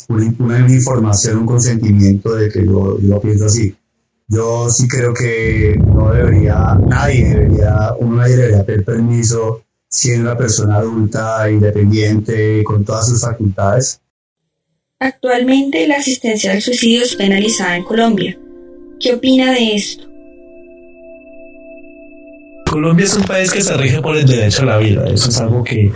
una, 0.09 0.59
información, 0.69 1.39
un 1.39 1.47
consentimiento 1.47 2.35
de 2.35 2.51
que 2.51 2.65
yo, 2.65 2.99
yo 3.01 3.09
lo 3.09 3.21
pienso 3.21 3.47
así. 3.47 3.75
Yo 4.29 4.69
sí 4.69 4.87
creo 4.87 5.15
que 5.15 5.77
no 5.79 6.13
debería, 6.13 6.79
nadie 6.87 7.29
debería, 7.29 7.95
uno 7.99 8.17
nadie 8.17 8.37
debería 8.37 8.65
pedir 8.65 8.85
permiso 8.85 9.63
siendo 9.89 10.31
una 10.31 10.37
persona 10.37 10.77
adulta, 10.77 11.51
independiente, 11.51 12.63
con 12.63 12.85
todas 12.85 13.09
sus 13.09 13.23
facultades. 13.23 14.01
Actualmente 15.01 15.87
la 15.87 15.97
asistencia 15.97 16.53
al 16.53 16.61
suicidio 16.61 17.03
es 17.05 17.15
penalizada 17.15 17.77
en 17.77 17.85
Colombia. 17.85 18.39
¿Qué 19.01 19.15
opina 19.15 19.53
de 19.53 19.77
esto? 19.77 20.05
Colombia 22.69 23.07
es 23.07 23.17
un 23.17 23.25
país 23.25 23.51
que 23.51 23.63
se 23.63 23.77
rige 23.77 24.03
por 24.03 24.17
el 24.17 24.27
derecho 24.27 24.63
a 24.63 24.67
la 24.67 24.79
vida. 24.79 25.07
Eso 25.09 25.31
es 25.31 25.41
algo 25.41 25.65
que 25.65 25.91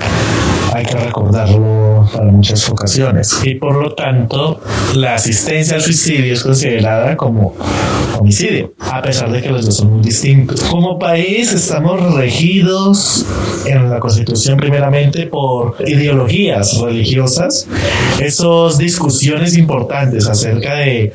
hay 0.72 0.84
que 0.84 0.96
recordarlo 0.96 2.08
para 2.12 2.30
muchas 2.30 2.68
ocasiones. 2.68 3.40
Y 3.44 3.56
por 3.56 3.76
lo 3.76 3.94
tanto, 3.94 4.60
la 4.94 5.14
asistencia 5.14 5.76
al 5.76 5.82
suicidio 5.82 6.32
es 6.32 6.42
considerada 6.42 7.16
como 7.16 7.54
homicidio, 8.18 8.72
a 8.78 9.02
pesar 9.02 9.30
de 9.30 9.42
que 9.42 9.50
los 9.50 9.66
dos 9.66 9.76
son 9.76 9.94
muy 9.94 10.02
distintos. 10.02 10.62
Como 10.64 10.98
país 10.98 11.52
estamos 11.52 12.14
regidos 12.14 13.26
en 13.66 13.90
la 13.90 14.00
Constitución 14.00 14.58
primeramente 14.58 15.26
por 15.26 15.76
ideologías 15.86 16.78
religiosas. 16.80 17.66
Esas 18.20 18.78
discusiones 18.78 19.56
importantes 19.56 20.28
acerca 20.28 20.76
de 20.76 21.12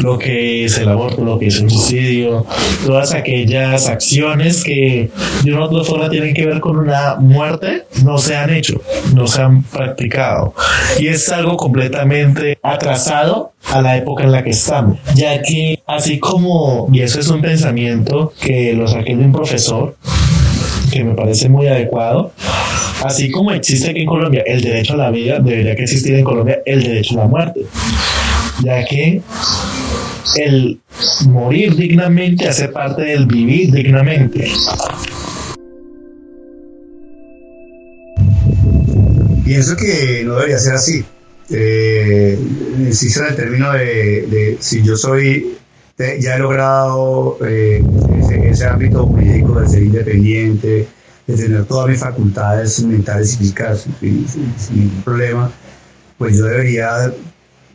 lo 0.00 0.18
que 0.18 0.64
es 0.64 0.78
el 0.78 0.88
aborto, 0.88 1.24
lo 1.24 1.38
que 1.38 1.48
es 1.48 1.60
el 1.60 1.70
suicidio, 1.70 2.46
todas 2.84 3.12
aquellas 3.12 3.88
acciones 3.88 4.64
que 4.64 5.10
de 5.44 5.52
una 5.52 5.62
u 5.62 5.64
otra 5.64 5.84
forma 5.84 6.10
tienen 6.10 6.34
que 6.34 6.46
ver 6.46 6.60
con 6.60 6.78
una 6.78 7.16
muerte, 7.16 7.84
no 8.04 8.18
se 8.18 8.36
han 8.36 8.50
hecho, 8.50 8.80
no 9.14 9.26
se 9.26 9.42
han 9.42 9.62
practicado. 9.62 10.54
Y 10.98 11.08
es 11.08 11.28
algo 11.30 11.56
completamente 11.56 12.58
atrasado 12.62 13.52
a 13.72 13.82
la 13.82 13.96
época 13.96 14.24
en 14.24 14.32
la 14.32 14.44
que 14.44 14.50
estamos, 14.50 14.98
ya 15.14 15.42
que 15.42 15.80
así 15.86 16.18
como, 16.18 16.88
y 16.92 17.00
eso 17.00 17.20
es 17.20 17.28
un 17.28 17.42
pensamiento 17.42 18.32
que 18.40 18.72
lo 18.74 18.86
saqué 18.86 19.16
de 19.16 19.24
un 19.24 19.32
profesor, 19.32 19.96
que 20.92 21.02
me 21.02 21.14
parece 21.14 21.48
muy 21.48 21.66
adecuado, 21.66 22.32
así 23.04 23.30
como 23.30 23.50
existe 23.52 23.90
aquí 23.90 24.00
en 24.00 24.06
Colombia 24.06 24.42
el 24.46 24.60
derecho 24.62 24.94
a 24.94 24.96
la 24.96 25.10
vida, 25.10 25.40
debería 25.40 25.74
que 25.74 25.82
existir 25.82 26.14
en 26.14 26.24
Colombia 26.24 26.60
el 26.64 26.82
derecho 26.82 27.14
a 27.14 27.24
la 27.24 27.28
muerte, 27.28 27.60
ya 28.62 28.84
que 28.84 29.20
el 30.36 30.80
morir 31.28 31.74
dignamente 31.76 32.48
hace 32.48 32.68
parte 32.68 33.02
del 33.02 33.26
vivir 33.26 33.72
dignamente. 33.72 34.50
Pienso 39.46 39.76
que 39.76 40.24
no 40.24 40.34
debería 40.34 40.58
ser 40.58 40.74
así. 40.74 41.04
Eh, 41.50 42.36
existe 42.88 43.20
el 43.28 43.36
término 43.36 43.72
de, 43.72 44.56
si 44.58 44.82
yo 44.82 44.96
soy, 44.96 45.56
ya 45.96 46.34
he 46.34 46.38
logrado 46.40 47.38
eh, 47.46 47.80
ese, 48.50 48.66
ámbito 48.66 49.06
jurídico 49.06 49.60
de 49.60 49.68
ser 49.68 49.84
independiente, 49.84 50.88
de 51.28 51.36
tener 51.36 51.64
todas 51.64 51.88
mis 51.88 52.00
facultades 52.00 52.82
mentales 52.82 53.34
y 53.34 53.36
físicas 53.36 53.86
sin, 54.00 54.26
ningún 54.74 55.02
problema, 55.04 55.48
pues 56.18 56.36
yo 56.36 56.46
debería 56.46 57.14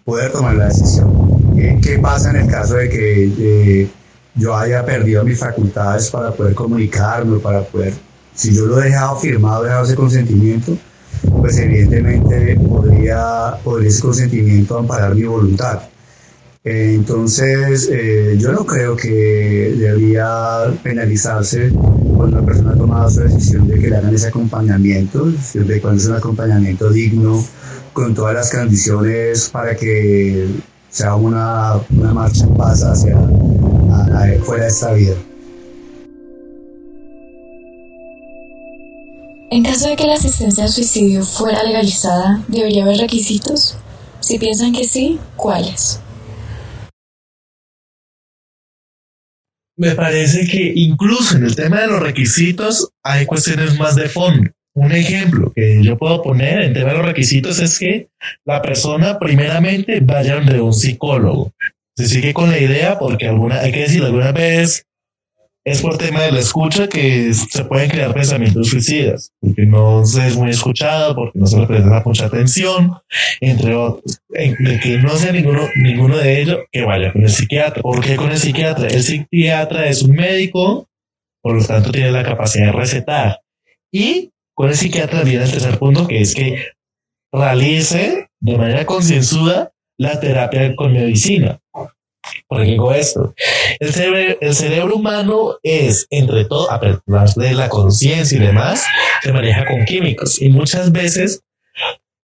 poder 0.04 0.30
tomar 0.34 0.56
la 0.56 0.66
decisión. 0.66 1.56
¿Qué, 1.82 2.00
pasa 2.00 2.32
en 2.32 2.36
el 2.36 2.48
caso 2.48 2.75
de 2.75 2.90
que 2.90 3.88
yo 4.36 4.58
haya 4.58 4.86
perdido 4.86 5.24
mis 5.24 5.40
facultades 5.40 6.10
para 6.10 6.32
poder 6.32 6.54
comunicarme, 6.54 7.40
para 7.40 7.62
poder, 7.62 7.94
si 8.36 8.54
yo 8.54 8.66
lo 8.66 8.82
he 8.82 8.88
dejado 8.88 9.18
firmado, 9.18 9.63
he 9.63 9.68
dejado 9.68 9.86
ese 9.86 9.96
consentimiento, 9.96 10.78
pues 11.30 11.58
evidentemente 11.58 12.56
podría, 12.56 13.56
podría 13.63 13.90
ese 13.90 14.01
consentimiento 14.01 14.78
amparar 14.78 15.16
mi 15.16 15.24
voluntad. 15.24 15.82
Entonces, 16.63 17.90
eh, 17.92 18.36
yo 18.38 18.51
no 18.51 18.66
creo 18.66 18.96
que 18.96 19.74
debería 19.78 20.72
penalizarse 20.84 21.72
cuando 21.72 22.38
una 22.38 22.46
persona 22.46 22.72
ha 22.72 22.75
tomado 22.75 23.10
su 23.10 23.22
decisión 23.22 23.68
de 23.68 23.80
que 23.80 23.90
le 23.90 23.98
hagan 23.98 24.13
ese 24.13 24.28
acompañamiento, 24.28 25.32
siempre 25.42 25.82
cuando 25.82 26.00
es 26.01 26.08
un 26.08 26.16
acompañamiento 26.16 26.92
digno, 26.92 27.44
con 27.94 28.13
todas 28.13 28.36
las 28.36 28.51
condiciones 28.51 29.50
para 29.50 29.75
que 29.75 30.48
sea 30.90 31.16
una, 31.16 31.80
una 31.90 32.13
marcha 32.13 32.44
en 32.44 32.56
paz 32.56 32.84
hacia 32.84 33.18
fuera 34.44 34.63
de 34.63 34.70
esta 34.70 34.94
vida. 34.94 35.16
En 39.53 39.63
caso 39.63 39.89
de 39.89 39.98
que 39.98 40.08
la 40.08 40.13
asistencia 40.13 40.63
al 40.63 40.70
suicidio 40.70 41.25
fuera 41.25 41.62
legalizada, 41.63 42.41
¿debería 42.48 42.86
haber 42.86 43.00
requisitos? 43.00 43.77
Si 44.22 44.39
piensan 44.39 44.72
que 44.72 44.86
sí, 44.86 45.20
¿cuáles? 45.36 46.00
Me 49.75 49.93
parece 49.93 50.48
que 50.48 50.72
incluso 50.74 51.36
en 51.36 51.43
el 51.43 51.58
tema 51.58 51.81
de 51.81 51.88
los 51.88 52.00
requisitos 52.01 52.91
hay 53.03 53.25
cuestiones 53.25 53.77
más 53.77 53.98
de 53.98 54.08
fondo. 54.08 54.50
Un 54.74 54.93
ejemplo 54.93 55.51
que 55.53 55.84
yo 55.84 55.98
puedo 55.98 56.22
poner 56.22 56.62
en 56.62 56.74
tema 56.74 56.91
de 56.91 56.98
los 57.00 57.05
requisitos 57.05 57.60
es 57.60 57.77
que 57.77 58.08
la 58.46 58.62
persona 58.62 59.20
primeramente 59.20 60.00
vaya 60.00 60.39
de 60.39 60.62
un 60.62 60.74
psicólogo. 60.74 61.51
Se 61.98 62.08
sigue 62.08 62.34
con 62.34 62.51
la 62.51 62.58
idea 62.58 62.98
porque 62.98 63.27
alguna, 63.27 63.60
hay 63.60 63.74
que 63.74 63.81
decir, 63.81 64.01
alguna 64.01 64.31
vez 64.31 64.86
es 65.63 65.82
por 65.82 65.98
tema 65.98 66.22
de 66.24 66.32
la 66.32 66.39
escucha 66.39 66.88
que 66.88 67.34
se 67.34 67.63
pueden 67.65 67.89
crear 67.89 68.13
pensamientos 68.13 68.70
suicidas, 68.70 69.32
porque 69.39 69.65
no 69.65 70.03
se 70.06 70.27
es 70.27 70.36
muy 70.36 70.50
escuchado, 70.50 71.15
porque 71.15 71.38
no 71.38 71.46
se 71.46 71.60
le 71.60 71.68
presta 71.68 72.01
mucha 72.03 72.25
atención, 72.25 72.98
entre 73.39 73.75
otros. 73.75 74.22
De 74.30 74.80
que 74.82 74.98
no 74.98 75.15
sea 75.15 75.32
ninguno, 75.32 75.68
ninguno 75.75 76.18
de 76.18 76.41
ellos, 76.41 76.60
que 76.72 76.84
vaya 76.84 77.13
con 77.13 77.24
el 77.24 77.30
psiquiatra. 77.30 77.82
¿Por 77.82 78.03
qué 78.03 78.15
con 78.15 78.32
el 78.32 78.39
psiquiatra? 78.39 78.88
El 78.88 79.03
psiquiatra 79.03 79.88
es 79.88 80.01
un 80.01 80.15
médico, 80.15 80.89
por 81.41 81.56
lo 81.56 81.63
tanto 81.63 81.91
tiene 81.91 82.12
la 82.12 82.24
capacidad 82.24 82.68
de 82.68 82.72
recetar. 82.72 83.39
Y 83.91 84.32
con 84.56 84.70
el 84.70 84.75
psiquiatra 84.75 85.24
viene 85.24 85.44
el 85.44 85.51
tercer 85.51 85.77
punto, 85.77 86.08
que 86.08 86.22
es 86.22 86.34
que 86.34 86.65
realice 87.32 88.30
de 88.39 88.58
manera 88.58 88.86
concienzuda 88.86 89.72
la 89.98 90.20
terapia 90.20 90.75
con 90.75 90.94
medicina. 90.94 91.60
¿Por 92.48 92.60
qué 92.60 92.72
digo 92.72 92.94
esto? 92.94 93.34
El 93.80 93.94
cerebro, 93.94 94.38
el 94.42 94.54
cerebro 94.54 94.96
humano 94.96 95.58
es, 95.64 96.08
entre 96.10 96.46
todo, 96.46 96.72
a 96.72 96.80
pesar 96.80 97.30
de 97.36 97.54
la 97.54 97.70
conciencia 97.70 98.38
y 98.38 98.42
demás, 98.42 98.86
se 99.22 99.32
maneja 99.32 99.66
con 99.66 99.86
químicos 99.86 100.42
y 100.42 100.50
muchas 100.50 100.92
veces 100.92 101.44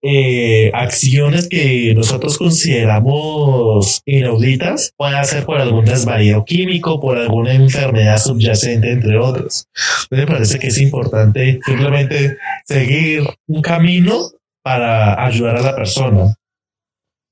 eh, 0.03 0.71
acciones 0.75 1.49
que 1.49 1.93
nosotros 1.97 2.39
consideramos 2.39 4.03
inauditas 4.05 4.93
pueden 4.97 5.25
ser 5.25 5.45
por 5.45 5.61
algún 5.61 5.85
desvarío 5.85 6.45
químico, 6.45 7.01
por 7.01 7.19
alguna 7.19 7.55
enfermedad 7.55 8.19
subyacente, 8.19 8.93
entre 8.93 9.19
otros. 9.19 9.67
Me 10.11 10.27
parece 10.27 10.59
que 10.59 10.69
es 10.69 10.79
importante 10.81 11.59
simplemente 11.65 12.37
seguir 12.65 13.25
un 13.49 13.63
camino 13.63 14.31
para 14.63 15.25
ayudar 15.25 15.57
a 15.57 15.63
la 15.63 15.75
persona. 15.75 16.35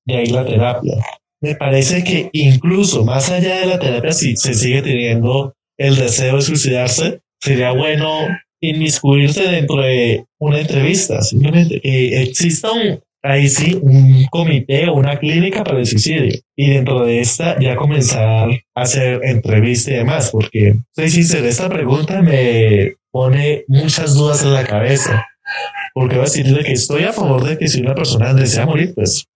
De 0.07 0.17
ahí 0.17 0.27
la 0.27 0.45
terapia 0.45 0.97
me 1.45 1.55
parece 1.55 2.03
que 2.03 2.31
incluso 2.33 3.05
más 3.05 3.31
allá 3.31 3.61
de 3.61 3.67
la 3.67 3.79
terapia, 3.79 4.13
si 4.13 4.35
se 4.35 4.55
sigue 4.55 4.81
teniendo 4.81 5.55
el 5.77 5.95
deseo 5.97 6.37
de 6.37 6.43
suicidarse, 6.43 7.21
sería 7.39 7.73
bueno 7.73 8.29
inmiscuirse 8.63 9.43
dentro 9.43 9.83
de 9.83 10.25
una 10.39 10.61
entrevista, 10.61 11.21
simplemente 11.21 11.83
que 11.83 12.23
exista 12.23 12.73
un, 12.73 12.99
ahí 13.23 13.51
sí, 13.51 13.79
un 13.83 14.25
comité 14.31 14.89
o 14.89 14.95
una 14.95 15.19
clínica 15.19 15.63
para 15.65 15.81
el 15.81 15.87
suicidio. 15.87 16.35
Y 16.57 16.71
dentro 16.71 17.05
de 17.05 17.21
esta 17.21 17.61
ya 17.61 17.77
comenzar 17.77 18.49
a 18.49 18.81
hacer 18.81 19.21
entrevista 19.23 19.91
y 19.91 19.97
demás, 19.97 20.31
porque 20.31 20.77
soy 20.97 21.11
sincero, 21.11 21.47
esta 21.47 21.69
pregunta 21.69 22.23
me 22.23 22.95
pone 23.11 23.65
muchas 23.69 24.15
dudas 24.15 24.43
en 24.43 24.55
la 24.55 24.65
cabeza. 24.65 25.27
Porque 25.93 26.17
va 26.17 26.23
a 26.23 26.25
decirle 26.25 26.65
que 26.65 26.73
estoy 26.73 27.05
a 27.05 27.13
favor 27.13 27.45
de 27.45 27.59
que 27.59 27.69
si 27.69 27.83
una 27.83 27.95
persona 27.95 28.33
desea 28.33 28.65
morir, 28.65 28.95
pues 28.95 29.27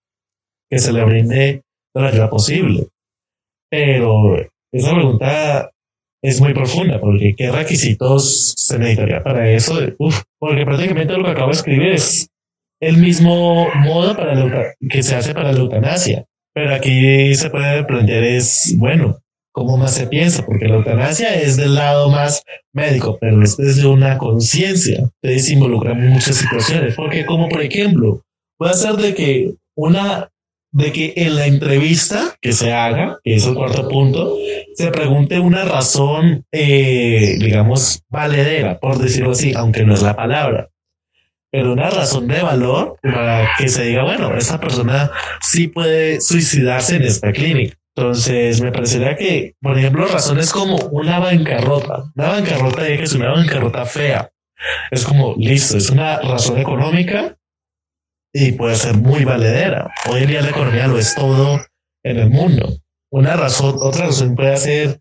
que 0.70 0.78
se 0.78 0.92
le 0.92 1.04
brinde 1.04 1.62
la 2.00 2.08
ayuda 2.08 2.30
posible. 2.30 2.88
Pero 3.70 4.36
esa 4.72 4.94
pregunta 4.94 5.70
es 6.22 6.40
muy 6.40 6.52
profunda, 6.54 7.00
porque 7.00 7.34
¿qué 7.36 7.50
requisitos 7.50 8.54
se 8.56 8.78
necesitaría 8.78 9.22
para 9.22 9.50
eso? 9.50 9.78
porque 10.38 10.64
prácticamente 10.64 11.16
lo 11.16 11.24
que 11.24 11.30
acabo 11.30 11.48
de 11.48 11.56
escribir 11.56 11.92
es 11.92 12.28
el 12.80 12.96
mismo 12.96 13.68
modo 13.76 14.16
para 14.16 14.74
que 14.88 15.02
se 15.02 15.14
hace 15.14 15.34
para 15.34 15.52
la 15.52 15.58
eutanasia. 15.58 16.24
Pero 16.54 16.74
aquí 16.74 17.34
se 17.34 17.50
puede 17.50 17.84
plantear 17.84 18.24
es, 18.24 18.74
bueno, 18.78 19.18
cómo 19.52 19.76
más 19.76 19.94
se 19.94 20.06
piensa, 20.06 20.44
porque 20.44 20.66
la 20.66 20.76
eutanasia 20.76 21.34
es 21.40 21.56
del 21.56 21.74
lado 21.74 22.10
más 22.10 22.42
médico, 22.72 23.18
pero 23.20 23.42
es 23.42 23.56
desde 23.56 23.86
una 23.86 24.18
conciencia. 24.18 25.10
Entonces 25.22 25.50
involucra 25.50 25.94
muchas 25.94 26.36
situaciones, 26.36 26.94
porque 26.94 27.26
como 27.26 27.48
por 27.48 27.62
ejemplo, 27.62 28.22
puede 28.56 28.74
ser 28.74 28.94
de 28.94 29.14
que 29.14 29.54
una 29.76 30.30
de 30.70 30.92
que 30.92 31.14
en 31.16 31.37
la 31.37 31.46
entrevista 31.46 32.37
que 32.40 32.52
se 32.52 32.72
haga, 32.72 33.18
que 33.25 33.34
es 33.34 33.46
el 33.46 33.54
cuarto 33.54 33.88
punto, 33.88 34.37
se 34.75 34.90
pregunte 34.90 35.40
una 35.40 35.64
razón, 35.64 36.44
eh, 36.52 37.37
digamos, 37.38 38.02
valedera, 38.08 38.78
por 38.78 38.98
decirlo 38.98 39.32
así, 39.32 39.52
aunque 39.56 39.84
no 39.84 39.94
es 39.94 40.02
la 40.02 40.14
palabra, 40.14 40.68
pero 41.50 41.72
una 41.72 41.90
razón 41.90 42.28
de 42.28 42.42
valor 42.42 42.98
para 43.02 43.48
que 43.58 43.68
se 43.68 43.84
diga, 43.84 44.04
bueno, 44.04 44.37
esa 44.37 44.60
persona 44.60 45.10
sí 45.40 45.68
puede 45.68 46.20
suicidarse 46.20 46.96
en 46.96 47.04
esta 47.04 47.32
clínica. 47.32 47.76
Entonces, 47.96 48.60
me 48.60 48.70
parecería 48.70 49.16
que, 49.16 49.56
por 49.60 49.76
ejemplo, 49.76 50.06
razones 50.06 50.52
como 50.52 50.76
una 50.92 51.18
bancarrota, 51.18 52.04
una 52.14 52.28
bancarrota 52.28 52.87
que 52.87 53.02
es 53.02 53.14
una 53.14 53.32
bancarrota 53.32 53.87
fea, 53.87 54.30
es 54.90 55.04
como, 55.04 55.34
listo, 55.37 55.76
es 55.76 55.90
una 55.90 56.20
razón 56.20 56.58
económica, 56.58 57.38
y 58.32 58.52
puede 58.52 58.76
ser 58.76 58.97
muy 58.97 59.25
valedera. 59.25 59.90
Hoy 60.08 60.23
en 60.23 60.28
día 60.28 60.42
la 60.42 60.50
economía 60.50 60.87
lo 60.87 60.99
es 60.99 61.14
todo 61.14 61.61
en 62.02 62.18
el 62.18 62.30
mundo. 62.30 62.76
Una 63.11 63.37
razón, 63.37 63.76
otra 63.80 64.06
razón 64.06 64.37
puede 64.37 64.56
ser 64.56 65.00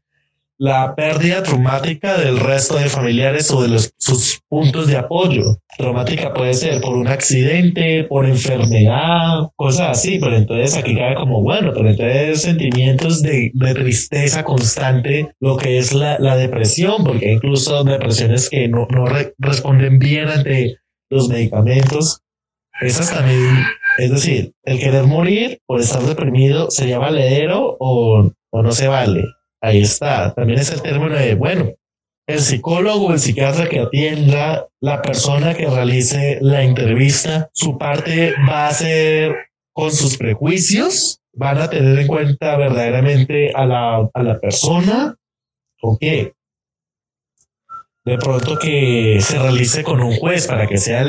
la 0.60 0.96
pérdida 0.96 1.44
traumática 1.44 2.18
del 2.18 2.40
resto 2.40 2.78
de 2.78 2.90
familiares 2.90 3.52
o 3.52 3.62
de 3.62 3.68
los, 3.68 3.94
sus 3.98 4.42
puntos 4.50 4.88
de 4.88 4.98
apoyo. 4.98 5.44
Traumática 5.78 6.34
puede 6.34 6.56
ser 6.56 6.82
por 6.82 6.96
un 6.96 7.08
accidente, 7.08 8.06
por 8.06 8.26
enfermedad, 8.26 9.52
cosas 9.56 9.90
así, 9.92 10.18
pero 10.20 10.36
entonces 10.36 10.76
aquí 10.76 10.96
cae 10.96 11.14
como, 11.14 11.44
bueno, 11.44 11.72
pero 11.76 11.90
entonces 11.90 12.42
sentimientos 12.42 13.22
de, 13.22 13.52
de 13.54 13.74
tristeza 13.76 14.44
constante, 14.44 15.30
lo 15.40 15.58
que 15.58 15.78
es 15.78 15.94
la, 15.94 16.18
la, 16.18 16.36
depresión, 16.36 17.04
porque 17.04 17.34
incluso 17.34 17.84
depresiones 17.84 18.50
que 18.50 18.68
no, 18.68 18.88
no 18.90 19.06
re, 19.06 19.36
responden 19.38 20.00
bien 20.00 20.28
ante 20.28 20.78
los 21.10 21.30
medicamentos 21.30 22.24
esas 22.82 23.12
también, 23.12 23.64
es 23.98 24.12
decir, 24.12 24.54
el 24.64 24.80
querer 24.80 25.06
morir 25.06 25.60
por 25.66 25.80
estar 25.80 26.02
deprimido 26.04 26.70
sería 26.70 27.00
valedero 27.00 27.78
o, 27.80 28.32
o 28.52 28.62
no 28.62 28.72
se 28.72 28.88
vale. 28.88 29.24
Ahí 29.62 29.82
está. 29.82 30.34
También 30.34 30.60
es 30.60 30.72
el 30.72 30.82
término 30.82 31.16
de, 31.16 31.36
bueno, 31.36 31.72
el 32.28 32.40
psicólogo 32.40 33.08
o 33.08 33.14
el 33.14 33.20
psiquiatra 33.20 33.70
que 33.70 33.80
atienda, 33.80 34.68
la 34.82 35.02
persona 35.02 35.56
que 35.56 35.66
realice 35.66 36.40
la 36.42 36.62
entrevista, 36.62 37.50
su 37.54 37.78
parte 37.78 38.36
va 38.48 38.68
a 38.68 38.74
ser 38.74 39.36
con 39.74 39.92
sus 39.92 40.18
prejuicios, 40.18 41.22
van 41.34 41.60
a 41.60 41.70
tener 41.70 41.98
en 42.00 42.08
cuenta 42.08 42.58
verdaderamente 42.58 43.52
a 43.54 43.66
la, 43.66 44.10
a 44.14 44.24
la 44.24 44.40
persona 44.40 45.16
o 45.82 45.98
qué. 45.98 46.34
De 48.04 48.18
pronto 48.18 48.58
que 48.58 49.20
se 49.22 49.38
realice 49.40 49.84
con 49.84 50.02
un 50.02 50.16
juez 50.16 50.48
para 50.48 50.68
que 50.68 50.78
sea 50.78 51.06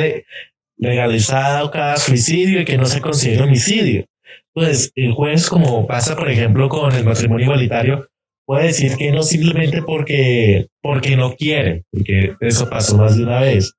legalizado 0.78 1.70
cada 1.70 1.96
suicidio 1.96 2.60
y 2.60 2.64
que 2.64 2.78
no 2.78 2.86
se 2.86 3.00
considere 3.00 3.42
homicidio. 3.42 4.04
Pues 4.52 4.92
el 4.94 5.12
juez, 5.12 5.48
como 5.48 5.86
pasa 5.86 6.16
por 6.16 6.30
ejemplo 6.30 6.68
con 6.68 6.92
el 6.92 7.04
matrimonio 7.04 7.46
igualitario, 7.46 8.08
puede 8.46 8.68
decir 8.68 8.96
que 8.96 9.12
no 9.12 9.22
simplemente 9.22 9.82
porque, 9.82 10.68
porque 10.80 11.16
no 11.16 11.34
quiere, 11.34 11.84
porque 11.92 12.34
eso 12.40 12.68
pasó 12.70 12.96
más 12.96 13.16
de 13.16 13.24
una 13.24 13.40
vez, 13.40 13.74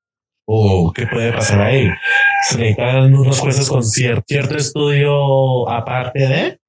o 0.46 0.94
qué 0.94 1.08
puede 1.08 1.34
pasar 1.34 1.62
ahí. 1.62 1.90
Se 2.48 2.58
necesitan 2.58 3.14
unos 3.14 3.40
jueces 3.40 3.68
con 3.70 3.84
cierto, 3.84 4.58
estudio 4.58 5.70
aparte 5.70 6.20
de. 6.20 6.60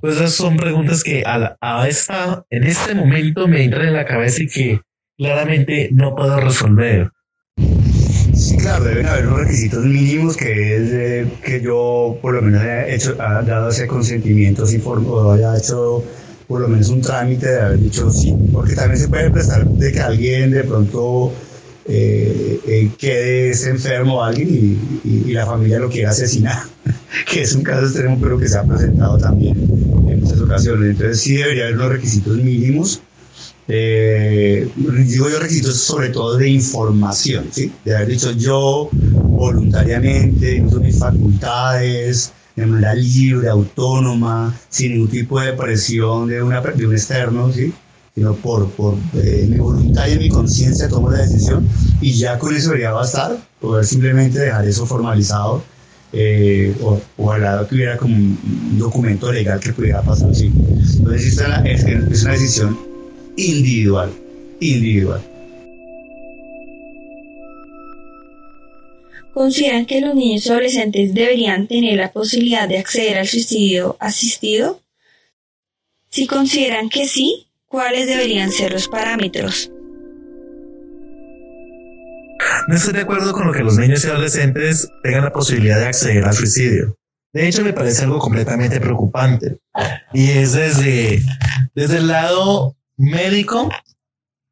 Pues 0.00 0.16
esas 0.16 0.34
son 0.34 0.56
preguntas 0.56 1.02
que 1.02 1.22
a, 1.24 1.56
a 1.60 1.88
esta, 1.88 2.44
en 2.50 2.64
este 2.64 2.94
momento 2.94 3.48
me 3.48 3.62
entran 3.62 3.86
en 3.86 3.94
la 3.94 4.04
cabeza 4.04 4.42
y 4.42 4.48
que 4.48 4.80
claramente 5.16 5.88
no 5.92 6.14
puedo 6.14 6.38
resolver. 6.40 7.10
Sí, 8.36 8.56
claro, 8.56 8.84
deben 8.84 9.06
haber 9.06 9.26
unos 9.26 9.40
requisitos 9.40 9.84
mínimos 9.84 10.36
que 10.36 10.76
es 10.76 10.90
eh, 10.92 11.26
que 11.44 11.60
yo 11.60 12.18
por 12.20 12.34
lo 12.34 12.42
menos 12.42 12.62
haya 12.62 12.88
hecho, 12.88 13.14
dado 13.14 13.70
ese 13.70 13.86
consentimiento 13.86 14.64
o 14.64 15.32
haya 15.32 15.56
hecho 15.56 16.02
por 16.48 16.60
lo 16.60 16.68
menos 16.68 16.88
un 16.88 17.00
trámite 17.00 17.46
de 17.46 17.60
haber 17.60 17.78
dicho 17.78 18.10
sí, 18.10 18.34
porque 18.52 18.74
también 18.74 19.00
se 19.00 19.08
puede 19.08 19.30
prestar 19.30 19.66
de 19.66 19.92
que 19.92 20.00
alguien 20.00 20.50
de 20.50 20.64
pronto 20.64 21.32
eh, 21.86 22.60
eh, 22.66 22.90
quede 22.98 23.52
enfermo 23.68 24.22
alguien 24.22 24.48
y, 24.48 25.08
y, 25.08 25.24
y, 25.26 25.32
la 25.32 25.46
familia 25.46 25.78
lo 25.78 25.88
quiera 25.88 26.10
asesinar, 26.10 26.58
que 27.30 27.42
es 27.42 27.54
un 27.54 27.62
caso 27.62 27.84
extremo, 27.84 28.18
pero 28.20 28.38
que 28.38 28.48
se 28.48 28.58
ha 28.58 28.64
presentado 28.64 29.18
también 29.18 29.56
en 30.08 30.20
muchas 30.20 30.40
ocasiones. 30.40 30.90
Entonces 30.90 31.20
sí 31.20 31.36
debería 31.36 31.64
haber 31.64 31.76
unos 31.76 31.90
requisitos 31.90 32.36
mínimos 32.38 33.00
eh, 33.66 34.68
digo 34.76 35.30
yo 35.30 35.38
requisitos 35.38 35.78
sobre 35.80 36.10
todo 36.10 36.36
de 36.36 36.48
información, 36.48 37.46
¿sí? 37.50 37.72
de 37.84 37.96
haber 37.96 38.08
dicho 38.08 38.32
yo 38.32 38.88
voluntariamente, 38.92 40.62
uso 40.62 40.80
mis 40.80 40.98
facultades, 40.98 42.32
de 42.56 42.66
manera 42.66 42.94
libre, 42.94 43.48
autónoma, 43.48 44.54
sin 44.68 44.92
ningún 44.92 45.08
tipo 45.08 45.40
de 45.40 45.54
presión 45.54 46.28
de, 46.28 46.42
una, 46.42 46.60
de 46.60 46.86
un 46.86 46.92
externo, 46.92 47.52
¿sí? 47.52 47.72
sino 48.14 48.34
por, 48.34 48.68
por 48.70 48.94
eh, 49.14 49.46
mi 49.48 49.58
voluntad 49.58 50.06
y 50.08 50.18
mi 50.18 50.28
conciencia 50.28 50.88
tomo 50.88 51.10
la 51.10 51.18
decisión 51.18 51.66
y 52.00 52.12
ya 52.12 52.38
con 52.38 52.54
eso 52.54 52.68
debería 52.68 52.92
bastar, 52.92 53.36
poder 53.60 53.84
simplemente 53.84 54.38
dejar 54.38 54.68
eso 54.68 54.86
formalizado 54.86 55.64
eh, 56.12 56.76
o, 56.80 57.00
ojalá 57.16 57.66
que 57.68 57.74
hubiera 57.74 57.96
como 57.96 58.14
un, 58.14 58.78
documento 58.78 59.32
legal 59.32 59.58
que 59.58 59.72
pudiera 59.72 60.02
pasar 60.02 60.30
así. 60.30 60.52
Entonces, 60.98 61.40
es, 61.64 61.84
es 61.84 62.22
una 62.22 62.32
decisión 62.32 62.93
individual, 63.36 64.12
individual. 64.60 65.22
¿Consideran 69.32 69.84
que 69.86 70.00
los 70.00 70.14
niños 70.14 70.46
y 70.46 70.50
adolescentes 70.50 71.12
deberían 71.12 71.66
tener 71.66 71.98
la 71.98 72.12
posibilidad 72.12 72.68
de 72.68 72.78
acceder 72.78 73.18
al 73.18 73.26
suicidio 73.26 73.96
asistido? 73.98 74.80
Si 76.08 76.28
consideran 76.28 76.88
que 76.88 77.08
sí, 77.08 77.48
¿cuáles 77.66 78.06
deberían 78.06 78.52
ser 78.52 78.72
los 78.72 78.86
parámetros? 78.86 79.72
No 82.68 82.76
estoy 82.76 82.92
de 82.92 83.00
acuerdo 83.00 83.32
con 83.32 83.48
lo 83.48 83.52
que 83.52 83.64
los 83.64 83.76
niños 83.76 84.04
y 84.04 84.08
adolescentes 84.08 84.88
tengan 85.02 85.24
la 85.24 85.32
posibilidad 85.32 85.80
de 85.80 85.86
acceder 85.86 86.24
al 86.24 86.34
suicidio. 86.34 86.96
De 87.32 87.48
hecho, 87.48 87.64
me 87.64 87.72
parece 87.72 88.04
algo 88.04 88.20
completamente 88.20 88.80
preocupante. 88.80 89.58
Y 90.12 90.30
es 90.30 90.52
desde, 90.52 91.20
desde 91.74 91.96
el 91.96 92.06
lado 92.06 92.76
médico, 92.96 93.68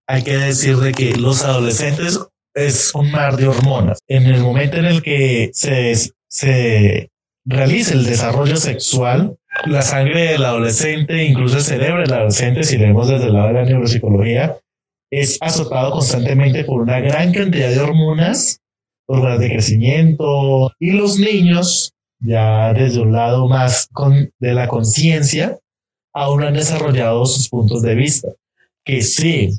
hay 0.07 0.23
que 0.23 0.37
decir 0.37 0.77
de 0.77 0.93
que 0.93 1.15
los 1.15 1.45
adolescentes 1.45 2.19
es 2.55 2.95
un 2.95 3.11
mar 3.11 3.37
de 3.37 3.49
hormonas. 3.49 3.99
En 4.09 4.27
el 4.27 4.41
momento 4.41 4.77
en 4.77 4.85
el 4.87 5.03
que 5.03 5.51
se, 5.55 5.95
se 6.29 7.11
realiza 7.45 7.95
el 7.95 8.05
desarrollo 8.05 8.57
sexual, 8.57 9.37
la 9.67 9.83
sangre 9.83 10.33
del 10.33 10.45
adolescente, 10.45 11.25
incluso 11.25 11.59
el 11.59 11.63
cerebro 11.63 12.03
del 12.03 12.13
adolescente, 12.13 12.65
si 12.65 12.77
vemos 12.77 13.09
desde 13.09 13.27
el 13.27 13.35
lado 13.35 13.49
de 13.49 13.55
la 13.55 13.65
neuropsicología, 13.65 14.59
es 15.11 15.39
azotado 15.41 15.93
constantemente 15.93 16.65
por 16.65 16.81
una 16.81 17.01
gran 17.01 17.33
cantidad 17.33 17.69
de 17.69 17.81
hormonas, 17.81 18.61
hormonas 19.07 19.41
de 19.41 19.51
crecimiento, 19.51 20.73
y 20.79 20.93
los 20.93 21.19
niños, 21.19 21.93
ya 22.21 22.73
desde 22.73 23.01
un 23.01 23.13
lado 23.13 23.47
más 23.49 23.89
con, 23.93 24.31
de 24.39 24.55
la 24.55 24.69
conciencia, 24.69 25.59
aún 26.15 26.43
han 26.43 26.55
desarrollado 26.55 27.27
sus 27.27 27.49
puntos 27.49 27.83
de 27.83 27.95
vista. 27.95 28.29
Que 28.85 29.03
sí, 29.03 29.51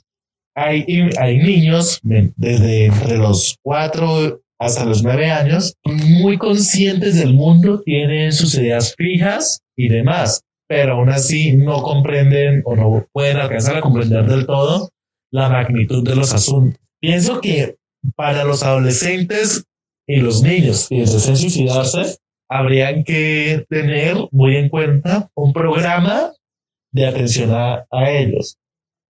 hay, 0.56 0.86
hay 1.18 1.38
niños 1.38 2.00
desde 2.04 2.86
entre 2.86 3.18
los 3.18 3.58
cuatro 3.62 4.42
hasta 4.60 4.86
los 4.86 5.04
nueve 5.04 5.30
años 5.30 5.76
muy 5.84 6.38
conscientes 6.38 7.16
del 7.16 7.34
mundo, 7.34 7.82
tienen 7.82 8.32
sus 8.32 8.56
ideas 8.56 8.94
fijas 8.96 9.62
y 9.76 9.89
demás, 9.89 10.42
pero 10.68 10.94
aún 10.94 11.10
así 11.10 11.54
no 11.54 11.82
comprenden 11.82 12.62
o 12.66 12.76
no 12.76 13.06
pueden 13.12 13.38
alcanzar 13.38 13.78
a 13.78 13.82
comprender 13.82 14.26
del 14.26 14.46
todo 14.46 14.89
la 15.32 15.50
magnitud 15.50 16.08
de 16.08 16.16
los 16.16 16.34
asuntos. 16.34 16.80
Pienso 17.02 17.42
que 17.42 17.76
para 18.16 18.44
los 18.44 18.63
adolescentes 18.63 19.66
y 20.08 20.18
los 20.18 20.42
niños 20.44 20.88
que 20.89 21.00
deseen 21.00 21.38
suicidarse, 21.38 22.18
habrían 22.50 23.04
que 23.04 23.66
tener 23.70 24.16
muy 24.32 24.58
en 24.58 24.70
cuenta 24.70 25.30
un 25.34 25.54
programa 25.54 26.32
de 26.93 27.08
atención 27.08 27.51
a, 27.51 27.86
a, 27.91 28.10
ellos. 28.10 28.58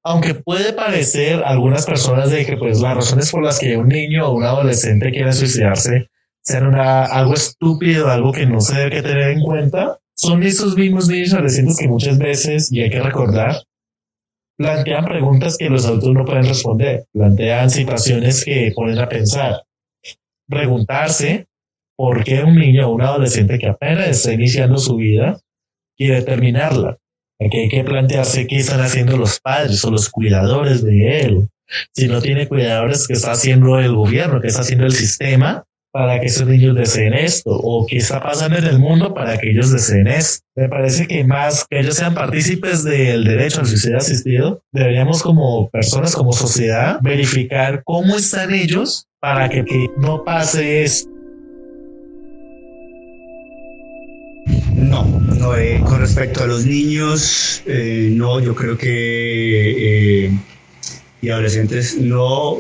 Aunque 0.04 0.34
puede 0.34 0.74
parecer 0.74 1.44
a 1.44 1.50
algunas 1.50 1.86
personas 1.86 2.32
de 2.32 2.46
que 2.46 2.58
pues 2.58 2.82
las 2.82 2.96
razones 2.96 3.32
por 3.32 3.44
las 3.44 3.60
que 3.60 3.78
un 3.78 3.90
niño 3.90 4.28
o 4.28 4.36
un 4.36 4.44
adolescente 4.44 5.12
quiere 5.12 5.32
suicidarse 5.32 6.10
sean 6.42 6.68
una, 6.68 7.06
algo 7.06 7.36
estúpido, 7.36 8.10
algo 8.10 8.32
que 8.32 8.46
no 8.46 8.60
se 8.60 8.76
debe 8.76 9.02
tener 9.02 9.30
en 9.30 9.44
cuenta, 9.44 10.00
son 10.16 10.44
esos 10.44 10.76
mismos 10.76 11.08
niños 11.08 11.34
adolescentes 11.34 11.78
que 11.78 11.88
muchas 11.88 12.18
veces, 12.18 12.72
y 12.72 12.82
hay 12.82 12.90
que 12.90 13.02
recordar, 13.02 13.64
plantean 14.58 15.06
preguntas 15.06 15.58
que 15.58 15.70
los 15.70 15.86
adultos 15.86 16.14
no 16.14 16.26
pueden 16.26 16.46
responder, 16.46 17.06
plantean 17.14 17.70
situaciones 17.70 18.44
que 18.44 18.72
ponen 18.76 19.00
a 19.00 19.08
pensar. 19.08 19.64
Preguntarse 20.48 21.48
por 21.96 22.24
qué 22.24 22.44
un 22.44 22.56
niño 22.56 22.90
o 22.90 22.94
un 22.94 23.02
adolescente 23.02 23.58
que 23.58 23.68
apenas 23.68 24.10
está 24.10 24.34
iniciando 24.34 24.78
su 24.78 24.98
vida 24.98 25.40
quiere 25.98 26.22
terminarla 26.24 26.98
Aquí 27.46 27.58
hay 27.58 27.70
que 27.70 27.84
plantearse 27.84 28.48
qué 28.48 28.58
están 28.58 28.82
haciendo 28.82 29.18
los 29.18 29.40
padres 29.40 29.84
o 29.86 29.92
los 29.92 30.10
cuidadores 30.10 30.84
de 30.84 31.22
él. 31.22 31.50
Si 31.94 32.08
no 32.08 32.22
tiene 32.22 32.48
cuidadores, 32.48 33.08
¿qué 33.08 33.14
está 33.14 33.32
haciendo 33.32 33.80
el 33.80 33.96
gobierno? 33.96 34.42
¿Qué 34.42 34.48
está 34.48 34.62
haciendo 34.62 34.86
el 34.86 34.94
sistema? 34.94 35.66
para 35.94 36.20
que 36.20 36.26
esos 36.26 36.48
niños 36.48 36.76
deseen 36.76 37.14
esto 37.14 37.52
o 37.52 37.86
qué 37.86 37.98
está 37.98 38.20
pasando 38.20 38.58
en 38.58 38.66
el 38.66 38.80
mundo 38.80 39.14
para 39.14 39.38
que 39.38 39.52
ellos 39.52 39.72
deseen 39.72 40.08
esto. 40.08 40.44
Me 40.56 40.68
parece 40.68 41.06
que 41.06 41.24
más 41.24 41.68
que 41.70 41.80
ellos 41.80 41.96
sean 41.96 42.16
partícipes 42.16 42.84
del 42.84 43.24
derecho 43.24 43.60
al 43.60 43.68
suicidio 43.68 43.98
asistido, 43.98 44.64
deberíamos 44.72 45.22
como 45.22 45.70
personas, 45.70 46.16
como 46.16 46.34
sociedad, 46.34 46.98
verificar 47.04 47.84
cómo 47.86 48.16
están 48.16 48.56
ellos 48.56 49.06
para 49.20 49.48
que, 49.50 49.64
no 50.00 50.24
pase 50.24 50.82
esto. 50.82 51.13
No, 54.84 55.06
no 55.06 55.56
eh, 55.56 55.82
con 55.86 56.00
respecto 56.00 56.44
a 56.44 56.48
los 56.48 56.66
niños, 56.66 57.62
eh, 57.66 58.10
no, 58.12 58.40
yo 58.40 58.54
creo 58.54 58.78
que 58.78 60.26
eh, 60.26 60.40
y 61.22 61.30
adolescentes 61.30 61.98
no 62.00 62.58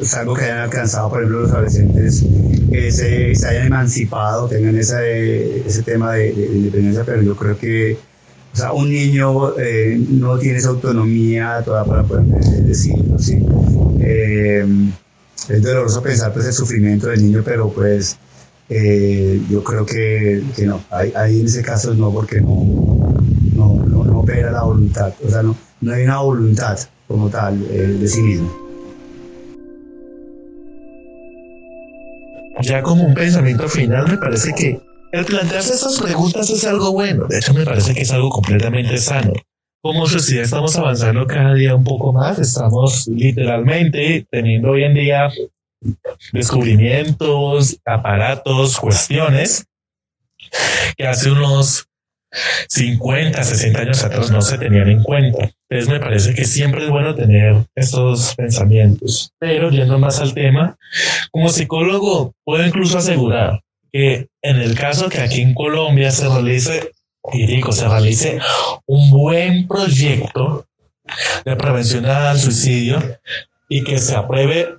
es 0.00 0.14
algo 0.14 0.34
que 0.34 0.44
hayan 0.44 0.58
alcanzado, 0.58 1.08
por 1.08 1.20
ejemplo, 1.20 1.40
los 1.40 1.50
adolescentes 1.50 2.24
que 2.70 2.92
se, 2.92 3.46
hayan 3.46 3.66
emancipado, 3.68 4.48
tengan 4.48 4.76
ese, 4.76 5.66
ese 5.66 5.82
tema 5.82 6.12
de, 6.12 6.30
independencia, 6.30 7.04
pero 7.04 7.22
yo 7.22 7.34
creo 7.34 7.58
que 7.58 7.96
o 8.52 8.56
sea, 8.56 8.72
un 8.72 8.90
niño 8.90 9.58
eh, 9.58 9.98
no 10.10 10.38
tiene 10.38 10.58
esa 10.58 10.68
autonomía 10.68 11.62
toda 11.64 11.84
para 11.84 12.02
poder 12.02 12.26
decirlo, 12.26 13.18
¿sí? 13.18 13.38
Eh, 14.00 14.66
es 15.48 15.62
doloroso 15.62 16.02
pensar 16.02 16.34
pues 16.34 16.44
el 16.46 16.52
sufrimiento 16.52 17.08
del 17.08 17.22
niño, 17.22 17.42
pero 17.42 17.70
pues 17.70 18.18
eh, 18.74 19.40
yo 19.50 19.62
creo 19.62 19.84
que, 19.84 20.42
que 20.56 20.66
no, 20.66 20.82
ahí, 20.90 21.40
en 21.40 21.46
ese 21.46 21.62
caso 21.62 21.94
no, 21.94 22.10
porque 22.12 22.40
no, 22.40 23.14
no, 23.54 23.74
no, 23.86 24.20
opera 24.20 24.50
la 24.50 24.62
voluntad, 24.62 25.12
o 25.24 25.28
sea, 25.28 25.42
no, 25.42 25.56
no 25.80 25.92
hay 25.92 26.04
una 26.04 26.18
voluntad 26.18 26.78
como 27.06 27.28
tal 27.28 27.60
de 27.60 28.08
sí 28.08 28.22
mismo. 28.22 28.62
ya 32.62 32.82
como 32.82 33.04
un 33.04 33.14
pensamiento 33.14 33.68
final, 33.68 34.08
me 34.08 34.16
parece 34.16 34.52
que 34.54 34.80
el 35.12 35.24
plantearse 35.24 35.74
estas 35.74 36.00
preguntas 36.00 36.48
es 36.50 36.64
algo 36.64 36.92
bueno. 36.92 37.26
De 37.28 37.38
hecho, 37.38 37.52
me 37.52 37.64
parece 37.64 37.92
que 37.92 38.02
es 38.02 38.12
algo 38.12 38.30
completamente 38.30 38.96
sano. 38.98 39.32
Como 39.82 40.06
sociedad 40.06 40.44
estamos 40.44 40.76
avanzando 40.76 41.26
cada 41.26 41.54
día 41.54 41.74
un 41.74 41.84
poco 41.84 42.12
más. 42.12 42.38
Estamos 42.38 43.08
literalmente 43.08 44.26
teniendo 44.30 44.70
hoy 44.70 44.84
en 44.84 44.94
día 44.94 45.28
descubrimientos, 46.32 47.78
aparatos, 47.84 48.78
cuestiones 48.78 49.66
que 50.96 51.06
hace 51.06 51.30
unos 51.30 51.88
50, 52.68 53.42
60 53.42 53.80
años 53.80 54.04
atrás 54.04 54.30
no 54.30 54.40
se 54.40 54.58
tenían 54.58 54.88
en 54.88 55.02
cuenta. 55.02 55.50
Entonces 55.68 55.88
me 55.92 56.00
parece 56.00 56.34
que 56.34 56.44
siempre 56.44 56.84
es 56.84 56.90
bueno 56.90 57.14
tener 57.14 57.66
estos 57.74 58.34
pensamientos. 58.34 59.32
Pero 59.38 59.70
yendo 59.70 59.98
más 59.98 60.20
al 60.20 60.34
tema, 60.34 60.76
como 61.30 61.48
psicólogo 61.48 62.34
puedo 62.44 62.66
incluso 62.66 62.98
asegurar 62.98 63.60
que 63.92 64.28
en 64.40 64.56
el 64.56 64.74
caso 64.74 65.08
que 65.08 65.20
aquí 65.20 65.42
en 65.42 65.54
Colombia 65.54 66.10
se 66.10 66.28
realice, 66.28 66.92
y 67.32 67.46
digo, 67.46 67.72
se 67.72 67.86
realice 67.86 68.38
un 68.86 69.10
buen 69.10 69.68
proyecto 69.68 70.66
de 71.44 71.56
prevención 71.56 72.06
al 72.06 72.38
suicidio 72.38 73.00
y 73.68 73.84
que 73.84 73.98
se 73.98 74.14
apruebe, 74.16 74.76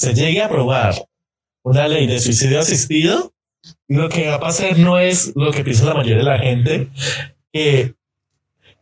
se 0.00 0.14
llegue 0.14 0.40
a 0.40 0.46
aprobar 0.46 0.94
una 1.62 1.86
ley 1.86 2.06
de 2.06 2.18
suicidio 2.18 2.60
asistido, 2.60 3.34
lo 3.86 4.08
que 4.08 4.28
va 4.28 4.36
a 4.36 4.40
pasar 4.40 4.78
no 4.78 4.98
es 4.98 5.32
lo 5.36 5.52
que 5.52 5.62
piensa 5.62 5.84
la 5.84 5.92
mayoría 5.92 6.16
de 6.16 6.22
la 6.22 6.38
gente, 6.38 6.88
que 7.52 7.94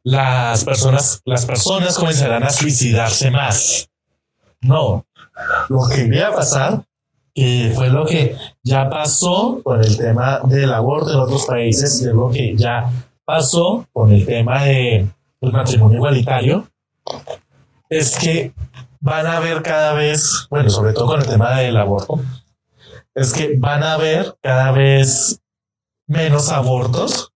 las 0.04 0.64
personas, 0.64 1.20
las 1.24 1.44
personas 1.44 1.98
comenzarán 1.98 2.44
a 2.44 2.50
suicidarse 2.50 3.32
más. 3.32 3.90
No, 4.60 5.06
lo 5.68 5.88
que 5.88 6.06
iba 6.06 6.28
a 6.28 6.36
pasar, 6.36 6.84
que 7.34 7.72
fue 7.74 7.88
lo 7.88 8.06
que 8.06 8.36
ya 8.62 8.88
pasó 8.88 9.60
con 9.64 9.82
el 9.82 9.96
tema 9.96 10.38
del 10.44 10.72
aborto 10.72 11.12
en 11.14 11.18
otros 11.18 11.46
países, 11.46 12.00
es 12.00 12.14
lo 12.14 12.30
que 12.30 12.54
ya 12.56 12.92
pasó 13.24 13.88
con 13.92 14.12
el 14.12 14.24
tema 14.24 14.62
de, 14.62 15.04
del 15.40 15.52
matrimonio 15.52 15.96
igualitario, 15.96 16.68
es 17.90 18.16
que 18.18 18.52
van 19.00 19.26
a 19.26 19.36
haber 19.36 19.62
cada 19.62 19.94
vez, 19.94 20.46
bueno, 20.50 20.70
sobre 20.70 20.92
todo 20.92 21.06
con 21.06 21.20
el 21.20 21.26
tema 21.26 21.58
del 21.58 21.76
aborto, 21.76 22.20
es 23.14 23.32
que 23.32 23.56
van 23.58 23.82
a 23.82 23.94
haber 23.94 24.36
cada 24.42 24.72
vez 24.72 25.40
menos 26.06 26.50
abortos 26.50 27.32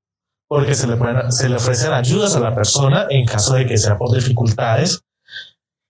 porque 0.48 0.74
se 0.74 0.86
le, 0.86 0.98
se 1.30 1.48
le 1.48 1.56
ofrecen 1.56 1.92
ayudas 1.92 2.36
a 2.36 2.40
la 2.40 2.54
persona 2.54 3.06
en 3.10 3.24
caso 3.24 3.54
de 3.54 3.66
que 3.66 3.78
sea 3.78 3.96
por 3.96 4.14
dificultades 4.14 5.02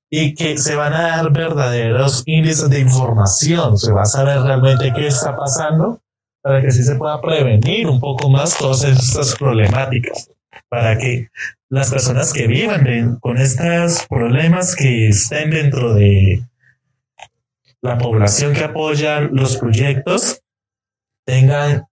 y 0.08 0.35
que 0.35 0.58
se 0.58 0.76
van 0.76 0.92
a 0.92 1.02
dar 1.02 1.32
verdaderos 1.32 2.22
índices 2.26 2.68
de 2.68 2.80
información, 2.80 3.78
se 3.78 3.92
va 3.92 4.02
a 4.02 4.06
saber 4.06 4.42
realmente 4.42 4.92
qué 4.94 5.06
está 5.06 5.35
pasando 5.37 6.00
para 6.42 6.61
que 6.61 6.68
así 6.68 6.82
se 6.82 6.96
pueda 6.96 7.20
prevenir 7.20 7.88
un 7.88 7.98
poco 7.98 8.28
más 8.28 8.58
todas 8.58 8.85
estas 8.85 9.35
problemáticas, 9.37 10.30
para 10.68 10.98
que 10.98 11.28
las 11.68 11.90
personas 11.90 12.32
que 12.32 12.46
vivan 12.46 13.18
con 13.20 13.38
estos 13.38 14.06
problemas 14.08 14.76
que 14.76 15.08
estén 15.08 15.50
dentro 15.50 15.94
de 15.94 16.42
la 17.80 17.98
población 17.98 18.52
que 18.52 18.64
apoya 18.64 19.20
los 19.20 19.56
proyectos 19.56 20.42
tengan 21.24 21.86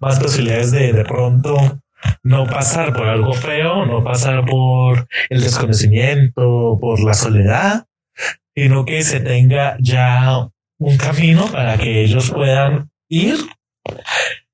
más 0.00 0.18
posibilidades 0.18 0.70
de 0.70 0.92
de 0.92 1.04
pronto 1.04 1.80
no 2.22 2.46
pasar 2.46 2.92
por 2.92 3.06
algo 3.08 3.32
feo, 3.32 3.86
no 3.86 4.04
pasar 4.04 4.44
por 4.44 5.06
el 5.30 5.40
desconocimiento, 5.40 6.78
por 6.80 7.02
la 7.02 7.14
soledad, 7.14 7.86
sino 8.54 8.84
que 8.84 9.02
se 9.02 9.20
tenga 9.20 9.76
ya 9.80 10.48
un 10.78 10.96
camino 10.96 11.46
para 11.50 11.76
que 11.78 12.02
ellos 12.02 12.30
puedan 12.30 12.90
ir 13.08 13.36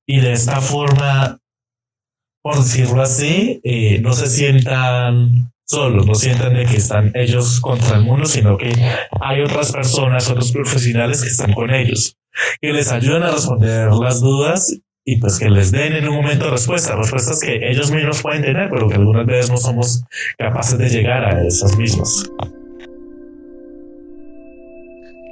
y 0.06 0.20
de 0.20 0.32
esta 0.32 0.60
forma, 0.60 1.39
por 2.42 2.56
decirlo 2.56 3.02
así, 3.02 3.60
eh, 3.64 4.00
no 4.00 4.12
se 4.12 4.26
sientan 4.26 5.52
solos, 5.64 6.06
no 6.06 6.14
sientan 6.14 6.54
de 6.54 6.64
que 6.64 6.76
están 6.76 7.12
ellos 7.14 7.60
contra 7.60 7.96
el 7.96 8.02
mundo, 8.02 8.26
sino 8.26 8.56
que 8.56 8.72
hay 9.20 9.40
otras 9.42 9.70
personas, 9.72 10.28
otros 10.30 10.50
profesionales 10.52 11.22
que 11.22 11.28
están 11.28 11.52
con 11.52 11.72
ellos, 11.72 12.16
que 12.60 12.72
les 12.72 12.90
ayudan 12.90 13.22
a 13.22 13.30
responder 13.30 13.92
las 13.92 14.20
dudas 14.20 14.74
y 15.04 15.16
pues 15.16 15.38
que 15.38 15.48
les 15.48 15.70
den 15.70 15.92
en 15.94 16.08
un 16.08 16.16
momento 16.16 16.50
respuestas, 16.50 16.96
respuestas 16.96 17.40
que 17.40 17.70
ellos 17.70 17.90
mismos 17.90 18.22
pueden 18.22 18.42
tener, 18.42 18.68
pero 18.70 18.88
que 18.88 18.94
algunas 18.94 19.26
veces 19.26 19.50
no 19.50 19.56
somos 19.56 20.02
capaces 20.38 20.78
de 20.78 20.88
llegar 20.88 21.24
a 21.24 21.46
esas 21.46 21.76
mismas. 21.76 22.24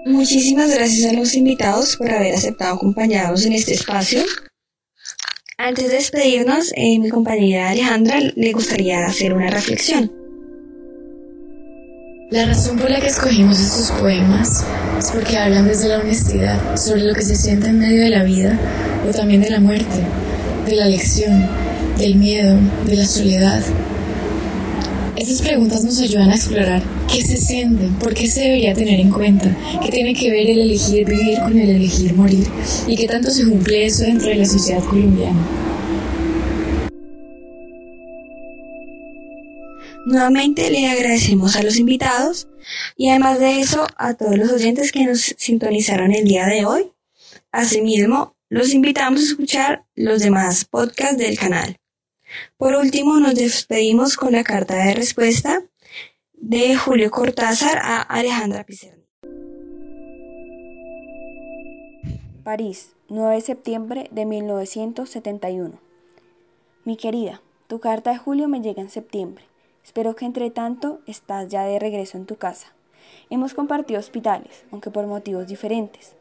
Muchísimas 0.06 0.74
gracias 0.74 1.12
a 1.12 1.16
los 1.16 1.34
invitados 1.34 1.96
por 1.96 2.10
haber 2.10 2.34
aceptado 2.34 2.76
acompañarnos 2.76 3.44
en 3.44 3.52
este 3.52 3.74
espacio. 3.74 4.22
Antes 5.60 5.88
de 5.88 5.96
despedirnos, 5.96 6.70
eh, 6.76 7.00
mi 7.00 7.08
compañera 7.08 7.70
Alejandra 7.70 8.20
le 8.20 8.52
gustaría 8.52 9.04
hacer 9.04 9.34
una 9.34 9.50
reflexión. 9.50 10.08
La 12.30 12.46
razón 12.46 12.78
por 12.78 12.88
la 12.88 13.00
que 13.00 13.08
escogimos 13.08 13.58
estos 13.58 13.90
poemas 13.98 14.64
es 15.00 15.10
porque 15.10 15.36
hablan 15.36 15.66
desde 15.66 15.88
la 15.88 15.98
honestidad 15.98 16.76
sobre 16.76 17.02
lo 17.02 17.12
que 17.12 17.22
se 17.22 17.34
siente 17.34 17.70
en 17.70 17.80
medio 17.80 18.02
de 18.02 18.10
la 18.10 18.22
vida 18.22 18.56
o 19.04 19.10
también 19.10 19.40
de 19.40 19.50
la 19.50 19.58
muerte, 19.58 19.96
de 20.64 20.76
la 20.76 20.86
elección, 20.86 21.48
del 21.98 22.14
miedo, 22.14 22.56
de 22.86 22.94
la 22.94 23.04
soledad. 23.04 23.64
Estas 25.18 25.42
preguntas 25.42 25.82
nos 25.82 25.98
ayudan 25.98 26.30
a 26.30 26.36
explorar 26.36 26.80
qué 27.12 27.20
se 27.22 27.36
siente, 27.36 27.88
por 27.98 28.14
qué 28.14 28.28
se 28.28 28.42
debería 28.42 28.72
tener 28.72 29.00
en 29.00 29.10
cuenta, 29.10 29.52
qué 29.82 29.90
tiene 29.90 30.14
que 30.14 30.30
ver 30.30 30.48
el 30.48 30.60
elegir 30.60 31.04
vivir 31.04 31.40
con 31.40 31.58
el 31.58 31.70
elegir 31.70 32.14
morir 32.14 32.46
y 32.86 32.94
qué 32.94 33.08
tanto 33.08 33.28
se 33.32 33.44
cumple 33.44 33.84
eso 33.84 34.04
dentro 34.04 34.28
de 34.28 34.36
la 34.36 34.44
sociedad 34.44 34.80
colombiana. 34.84 35.44
Nuevamente 40.06 40.70
le 40.70 40.86
agradecemos 40.86 41.56
a 41.56 41.64
los 41.64 41.78
invitados 41.78 42.46
y 42.96 43.08
además 43.08 43.40
de 43.40 43.58
eso 43.58 43.88
a 43.96 44.14
todos 44.14 44.38
los 44.38 44.52
oyentes 44.52 44.92
que 44.92 45.04
nos 45.04 45.34
sintonizaron 45.36 46.12
el 46.12 46.26
día 46.26 46.46
de 46.46 46.64
hoy. 46.64 46.92
Asimismo, 47.50 48.36
los 48.48 48.72
invitamos 48.72 49.22
a 49.22 49.24
escuchar 49.24 49.84
los 49.96 50.22
demás 50.22 50.64
podcasts 50.64 51.18
del 51.18 51.36
canal. 51.36 51.76
Por 52.56 52.74
último, 52.74 53.18
nos 53.20 53.34
despedimos 53.34 54.16
con 54.16 54.32
la 54.32 54.44
carta 54.44 54.76
de 54.76 54.94
respuesta 54.94 55.62
de 56.32 56.76
Julio 56.76 57.10
Cortázar 57.10 57.78
a 57.78 58.00
Alejandra 58.00 58.64
Pizarro. 58.64 59.02
París, 62.44 62.94
9 63.08 63.34
de 63.34 63.40
septiembre 63.40 64.08
de 64.10 64.24
1971. 64.24 65.78
Mi 66.84 66.96
querida, 66.96 67.42
tu 67.66 67.80
carta 67.80 68.12
de 68.12 68.18
Julio 68.18 68.48
me 68.48 68.62
llega 68.62 68.80
en 68.80 68.88
septiembre. 68.88 69.44
Espero 69.84 70.16
que 70.16 70.24
entre 70.24 70.50
tanto 70.50 71.00
estás 71.06 71.48
ya 71.48 71.64
de 71.64 71.78
regreso 71.78 72.16
en 72.16 72.26
tu 72.26 72.36
casa. 72.36 72.72
Hemos 73.30 73.52
compartido 73.52 74.00
hospitales, 74.00 74.64
aunque 74.70 74.90
por 74.90 75.06
motivos 75.06 75.46
diferentes. 75.46 76.14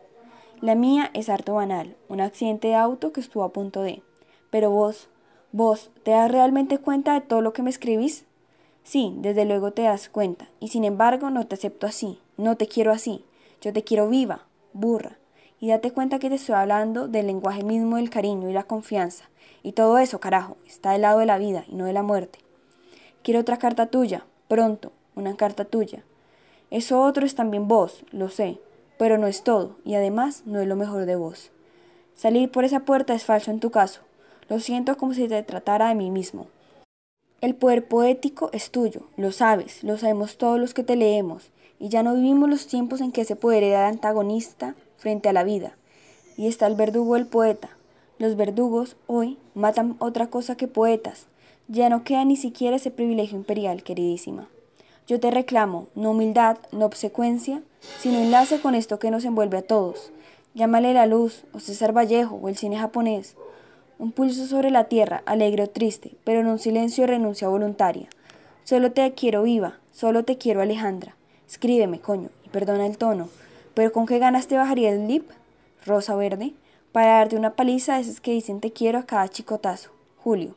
La 0.60 0.76
mía 0.76 1.12
es 1.14 1.30
harto 1.30 1.54
banal, 1.54 1.96
un 2.10 2.20
accidente 2.20 2.70
de 2.70 2.76
auto 2.76 3.14
que 3.14 3.22
estuvo 3.22 3.44
a 3.44 3.54
punto 3.54 3.82
de. 3.82 4.02
Pero 4.50 4.72
vos, 4.72 5.10
vos, 5.52 5.90
¿te 6.04 6.12
das 6.12 6.32
realmente 6.32 6.78
cuenta 6.78 7.14
de 7.14 7.22
todo 7.22 7.42
lo 7.42 7.54
que 7.54 7.64
me 7.64 7.70
escribís? 7.70 8.26
Sí, 8.84 9.14
desde 9.18 9.46
luego 9.46 9.72
te 9.72 9.84
das 9.84 10.10
cuenta, 10.10 10.48
y 10.60 10.70
sin 10.70 10.84
embargo 10.84 11.30
no 11.30 11.46
te 11.46 11.56
acepto 11.56 11.88
así, 11.88 12.20
no 12.38 12.56
te 12.56 12.68
quiero 12.68 12.92
así, 12.92 13.26
yo 13.62 13.74
te 13.74 13.84
quiero 13.84 14.08
viva, 14.10 14.46
burra, 14.74 15.18
y 15.60 15.70
date 15.70 15.92
cuenta 15.92 16.20
que 16.20 16.30
te 16.30 16.36
estoy 16.36 16.56
hablando 16.56 17.08
del 17.08 17.28
lenguaje 17.28 17.64
mismo 17.64 17.98
del 17.98 18.10
cariño 18.10 18.50
y 18.50 18.54
la 18.54 18.64
confianza, 18.64 19.26
y 19.64 19.74
todo 19.74 19.98
eso, 19.98 20.20
carajo, 20.20 20.58
está 20.66 20.92
del 20.92 21.02
lado 21.02 21.20
de 21.20 21.26
la 21.26 21.38
vida 21.38 21.66
y 21.68 21.76
no 21.76 21.86
de 21.86 21.94
la 21.94 22.04
muerte. 22.04 22.40
Quiero 23.24 23.42
otra 23.42 23.58
carta 23.58 23.88
tuya, 23.88 24.26
pronto, 24.48 24.94
una 25.16 25.36
carta 25.36 25.66
tuya. 25.66 26.04
Eso 26.72 27.02
otro 27.02 27.26
es 27.26 27.36
también 27.36 27.68
vos, 27.68 28.06
lo 28.12 28.30
sé, 28.30 28.60
pero 28.98 29.18
no 29.18 29.28
es 29.28 29.44
todo, 29.44 29.76
y 29.84 29.96
además 29.96 30.44
no 30.46 30.62
es 30.62 30.68
lo 30.68 30.76
mejor 30.76 31.06
de 31.06 31.16
vos. 31.16 31.52
Salir 32.16 32.50
por 32.52 32.64
esa 32.64 32.82
puerta 32.82 33.14
es 33.14 33.26
falso 33.26 33.52
en 33.52 33.60
tu 33.60 33.70
caso. 33.70 34.02
Lo 34.50 34.60
siento 34.60 34.98
como 34.98 35.14
si 35.14 35.28
te 35.28 35.44
tratara 35.44 35.90
de 35.90 35.96
mí 35.96 36.10
mismo. 36.10 36.48
El 37.42 37.54
poder 37.54 37.88
poético 37.88 38.50
es 38.54 38.72
tuyo, 38.72 39.02
lo 39.18 39.32
sabes, 39.32 39.84
lo 39.84 39.98
sabemos 39.98 40.38
todos 40.38 40.60
los 40.60 40.74
que 40.74 40.84
te 40.84 40.96
leemos, 40.96 41.52
y 41.80 41.90
ya 41.90 42.02
no 42.02 42.16
vivimos 42.16 42.50
los 42.50 42.66
tiempos 42.66 43.02
en 43.02 43.12
que 43.12 43.22
ese 43.22 43.36
poder 43.36 43.64
era 43.64 43.88
antagonista 43.88 44.76
frente 44.96 45.30
a 45.30 45.34
la 45.34 45.44
vida. 45.44 45.76
Y 46.38 46.48
está 46.48 46.66
el 46.66 46.76
verdugo 46.76 47.16
el 47.16 47.28
poeta. 47.28 47.70
Los 48.20 48.36
verdugos 48.36 48.96
hoy 49.06 49.38
matan 49.54 49.96
otra 50.00 50.28
cosa 50.28 50.56
que 50.56 50.68
poetas. 50.68 51.28
Ya 51.68 51.90
no 51.90 52.04
queda 52.04 52.26
ni 52.26 52.38
siquiera 52.38 52.78
ese 52.78 52.90
privilegio 52.90 53.38
imperial, 53.38 53.84
queridísima. 53.84 54.48
Yo 55.08 55.20
te 55.20 55.30
reclamo, 55.30 55.88
no 55.94 56.12
humildad, 56.12 56.58
no 56.72 56.86
obsecuencia, 56.86 57.62
sino 58.00 58.20
enlace 58.20 58.60
con 58.60 58.76
esto 58.76 58.98
que 58.98 59.12
nos 59.12 59.26
envuelve 59.26 59.58
a 59.58 59.62
todos. 59.62 60.12
Llámale 60.54 60.94
la 60.94 61.06
luz, 61.06 61.44
o 61.54 61.60
César 61.60 61.96
Vallejo, 61.96 62.36
o 62.36 62.50
el 62.50 62.58
cine 62.58 62.78
japonés, 62.78 63.36
un 64.00 64.12
pulso 64.12 64.46
sobre 64.46 64.70
la 64.70 64.86
tierra, 64.86 65.24
alegre 65.26 65.64
o 65.64 65.70
triste, 65.70 66.12
pero 66.24 66.40
en 66.40 66.48
un 66.48 66.60
silencio 66.60 67.04
de 67.04 67.08
renuncia 67.08 67.48
voluntaria. 67.48 68.08
Solo 68.64 68.92
te 68.92 69.12
quiero 69.14 69.44
viva, 69.44 69.80
solo 69.92 70.24
te 70.24 70.38
quiero 70.38 70.62
Alejandra. 70.62 71.16
Escríbeme, 71.48 72.00
coño, 72.00 72.30
y 72.46 72.50
perdona 72.50 72.86
el 72.86 72.98
tono, 72.98 73.30
pero 73.74 73.92
¿con 73.92 74.06
qué 74.06 74.20
ganas 74.20 74.48
te 74.48 74.58
bajaría 74.58 74.92
el 74.92 75.08
lip? 75.08 75.30
Rosa 75.86 76.16
verde, 76.16 76.54
para 76.92 77.14
darte 77.14 77.38
una 77.38 77.54
paliza 77.54 77.96
de 77.96 78.02
esas 78.02 78.22
que 78.22 78.32
dicen 78.32 78.60
te 78.60 78.72
quiero 78.72 79.00
a 79.00 79.06
cada 79.06 79.30
chicotazo. 79.30 79.92
Julio. 80.24 80.56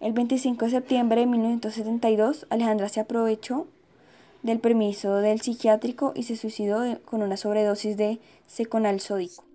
El 0.00 0.12
25 0.12 0.66
de 0.66 0.70
septiembre 0.70 1.22
de 1.22 1.26
1972, 1.26 2.46
Alejandra 2.50 2.88
se 2.88 3.00
aprovechó 3.00 3.66
del 4.42 4.60
permiso 4.60 5.16
del 5.16 5.40
psiquiátrico 5.40 6.12
y 6.14 6.22
se 6.22 6.36
suicidó 6.36 6.84
con 7.04 7.22
una 7.22 7.36
sobredosis 7.36 7.96
de 7.96 8.20
seconal 8.46 9.00
sódico. 9.00 9.47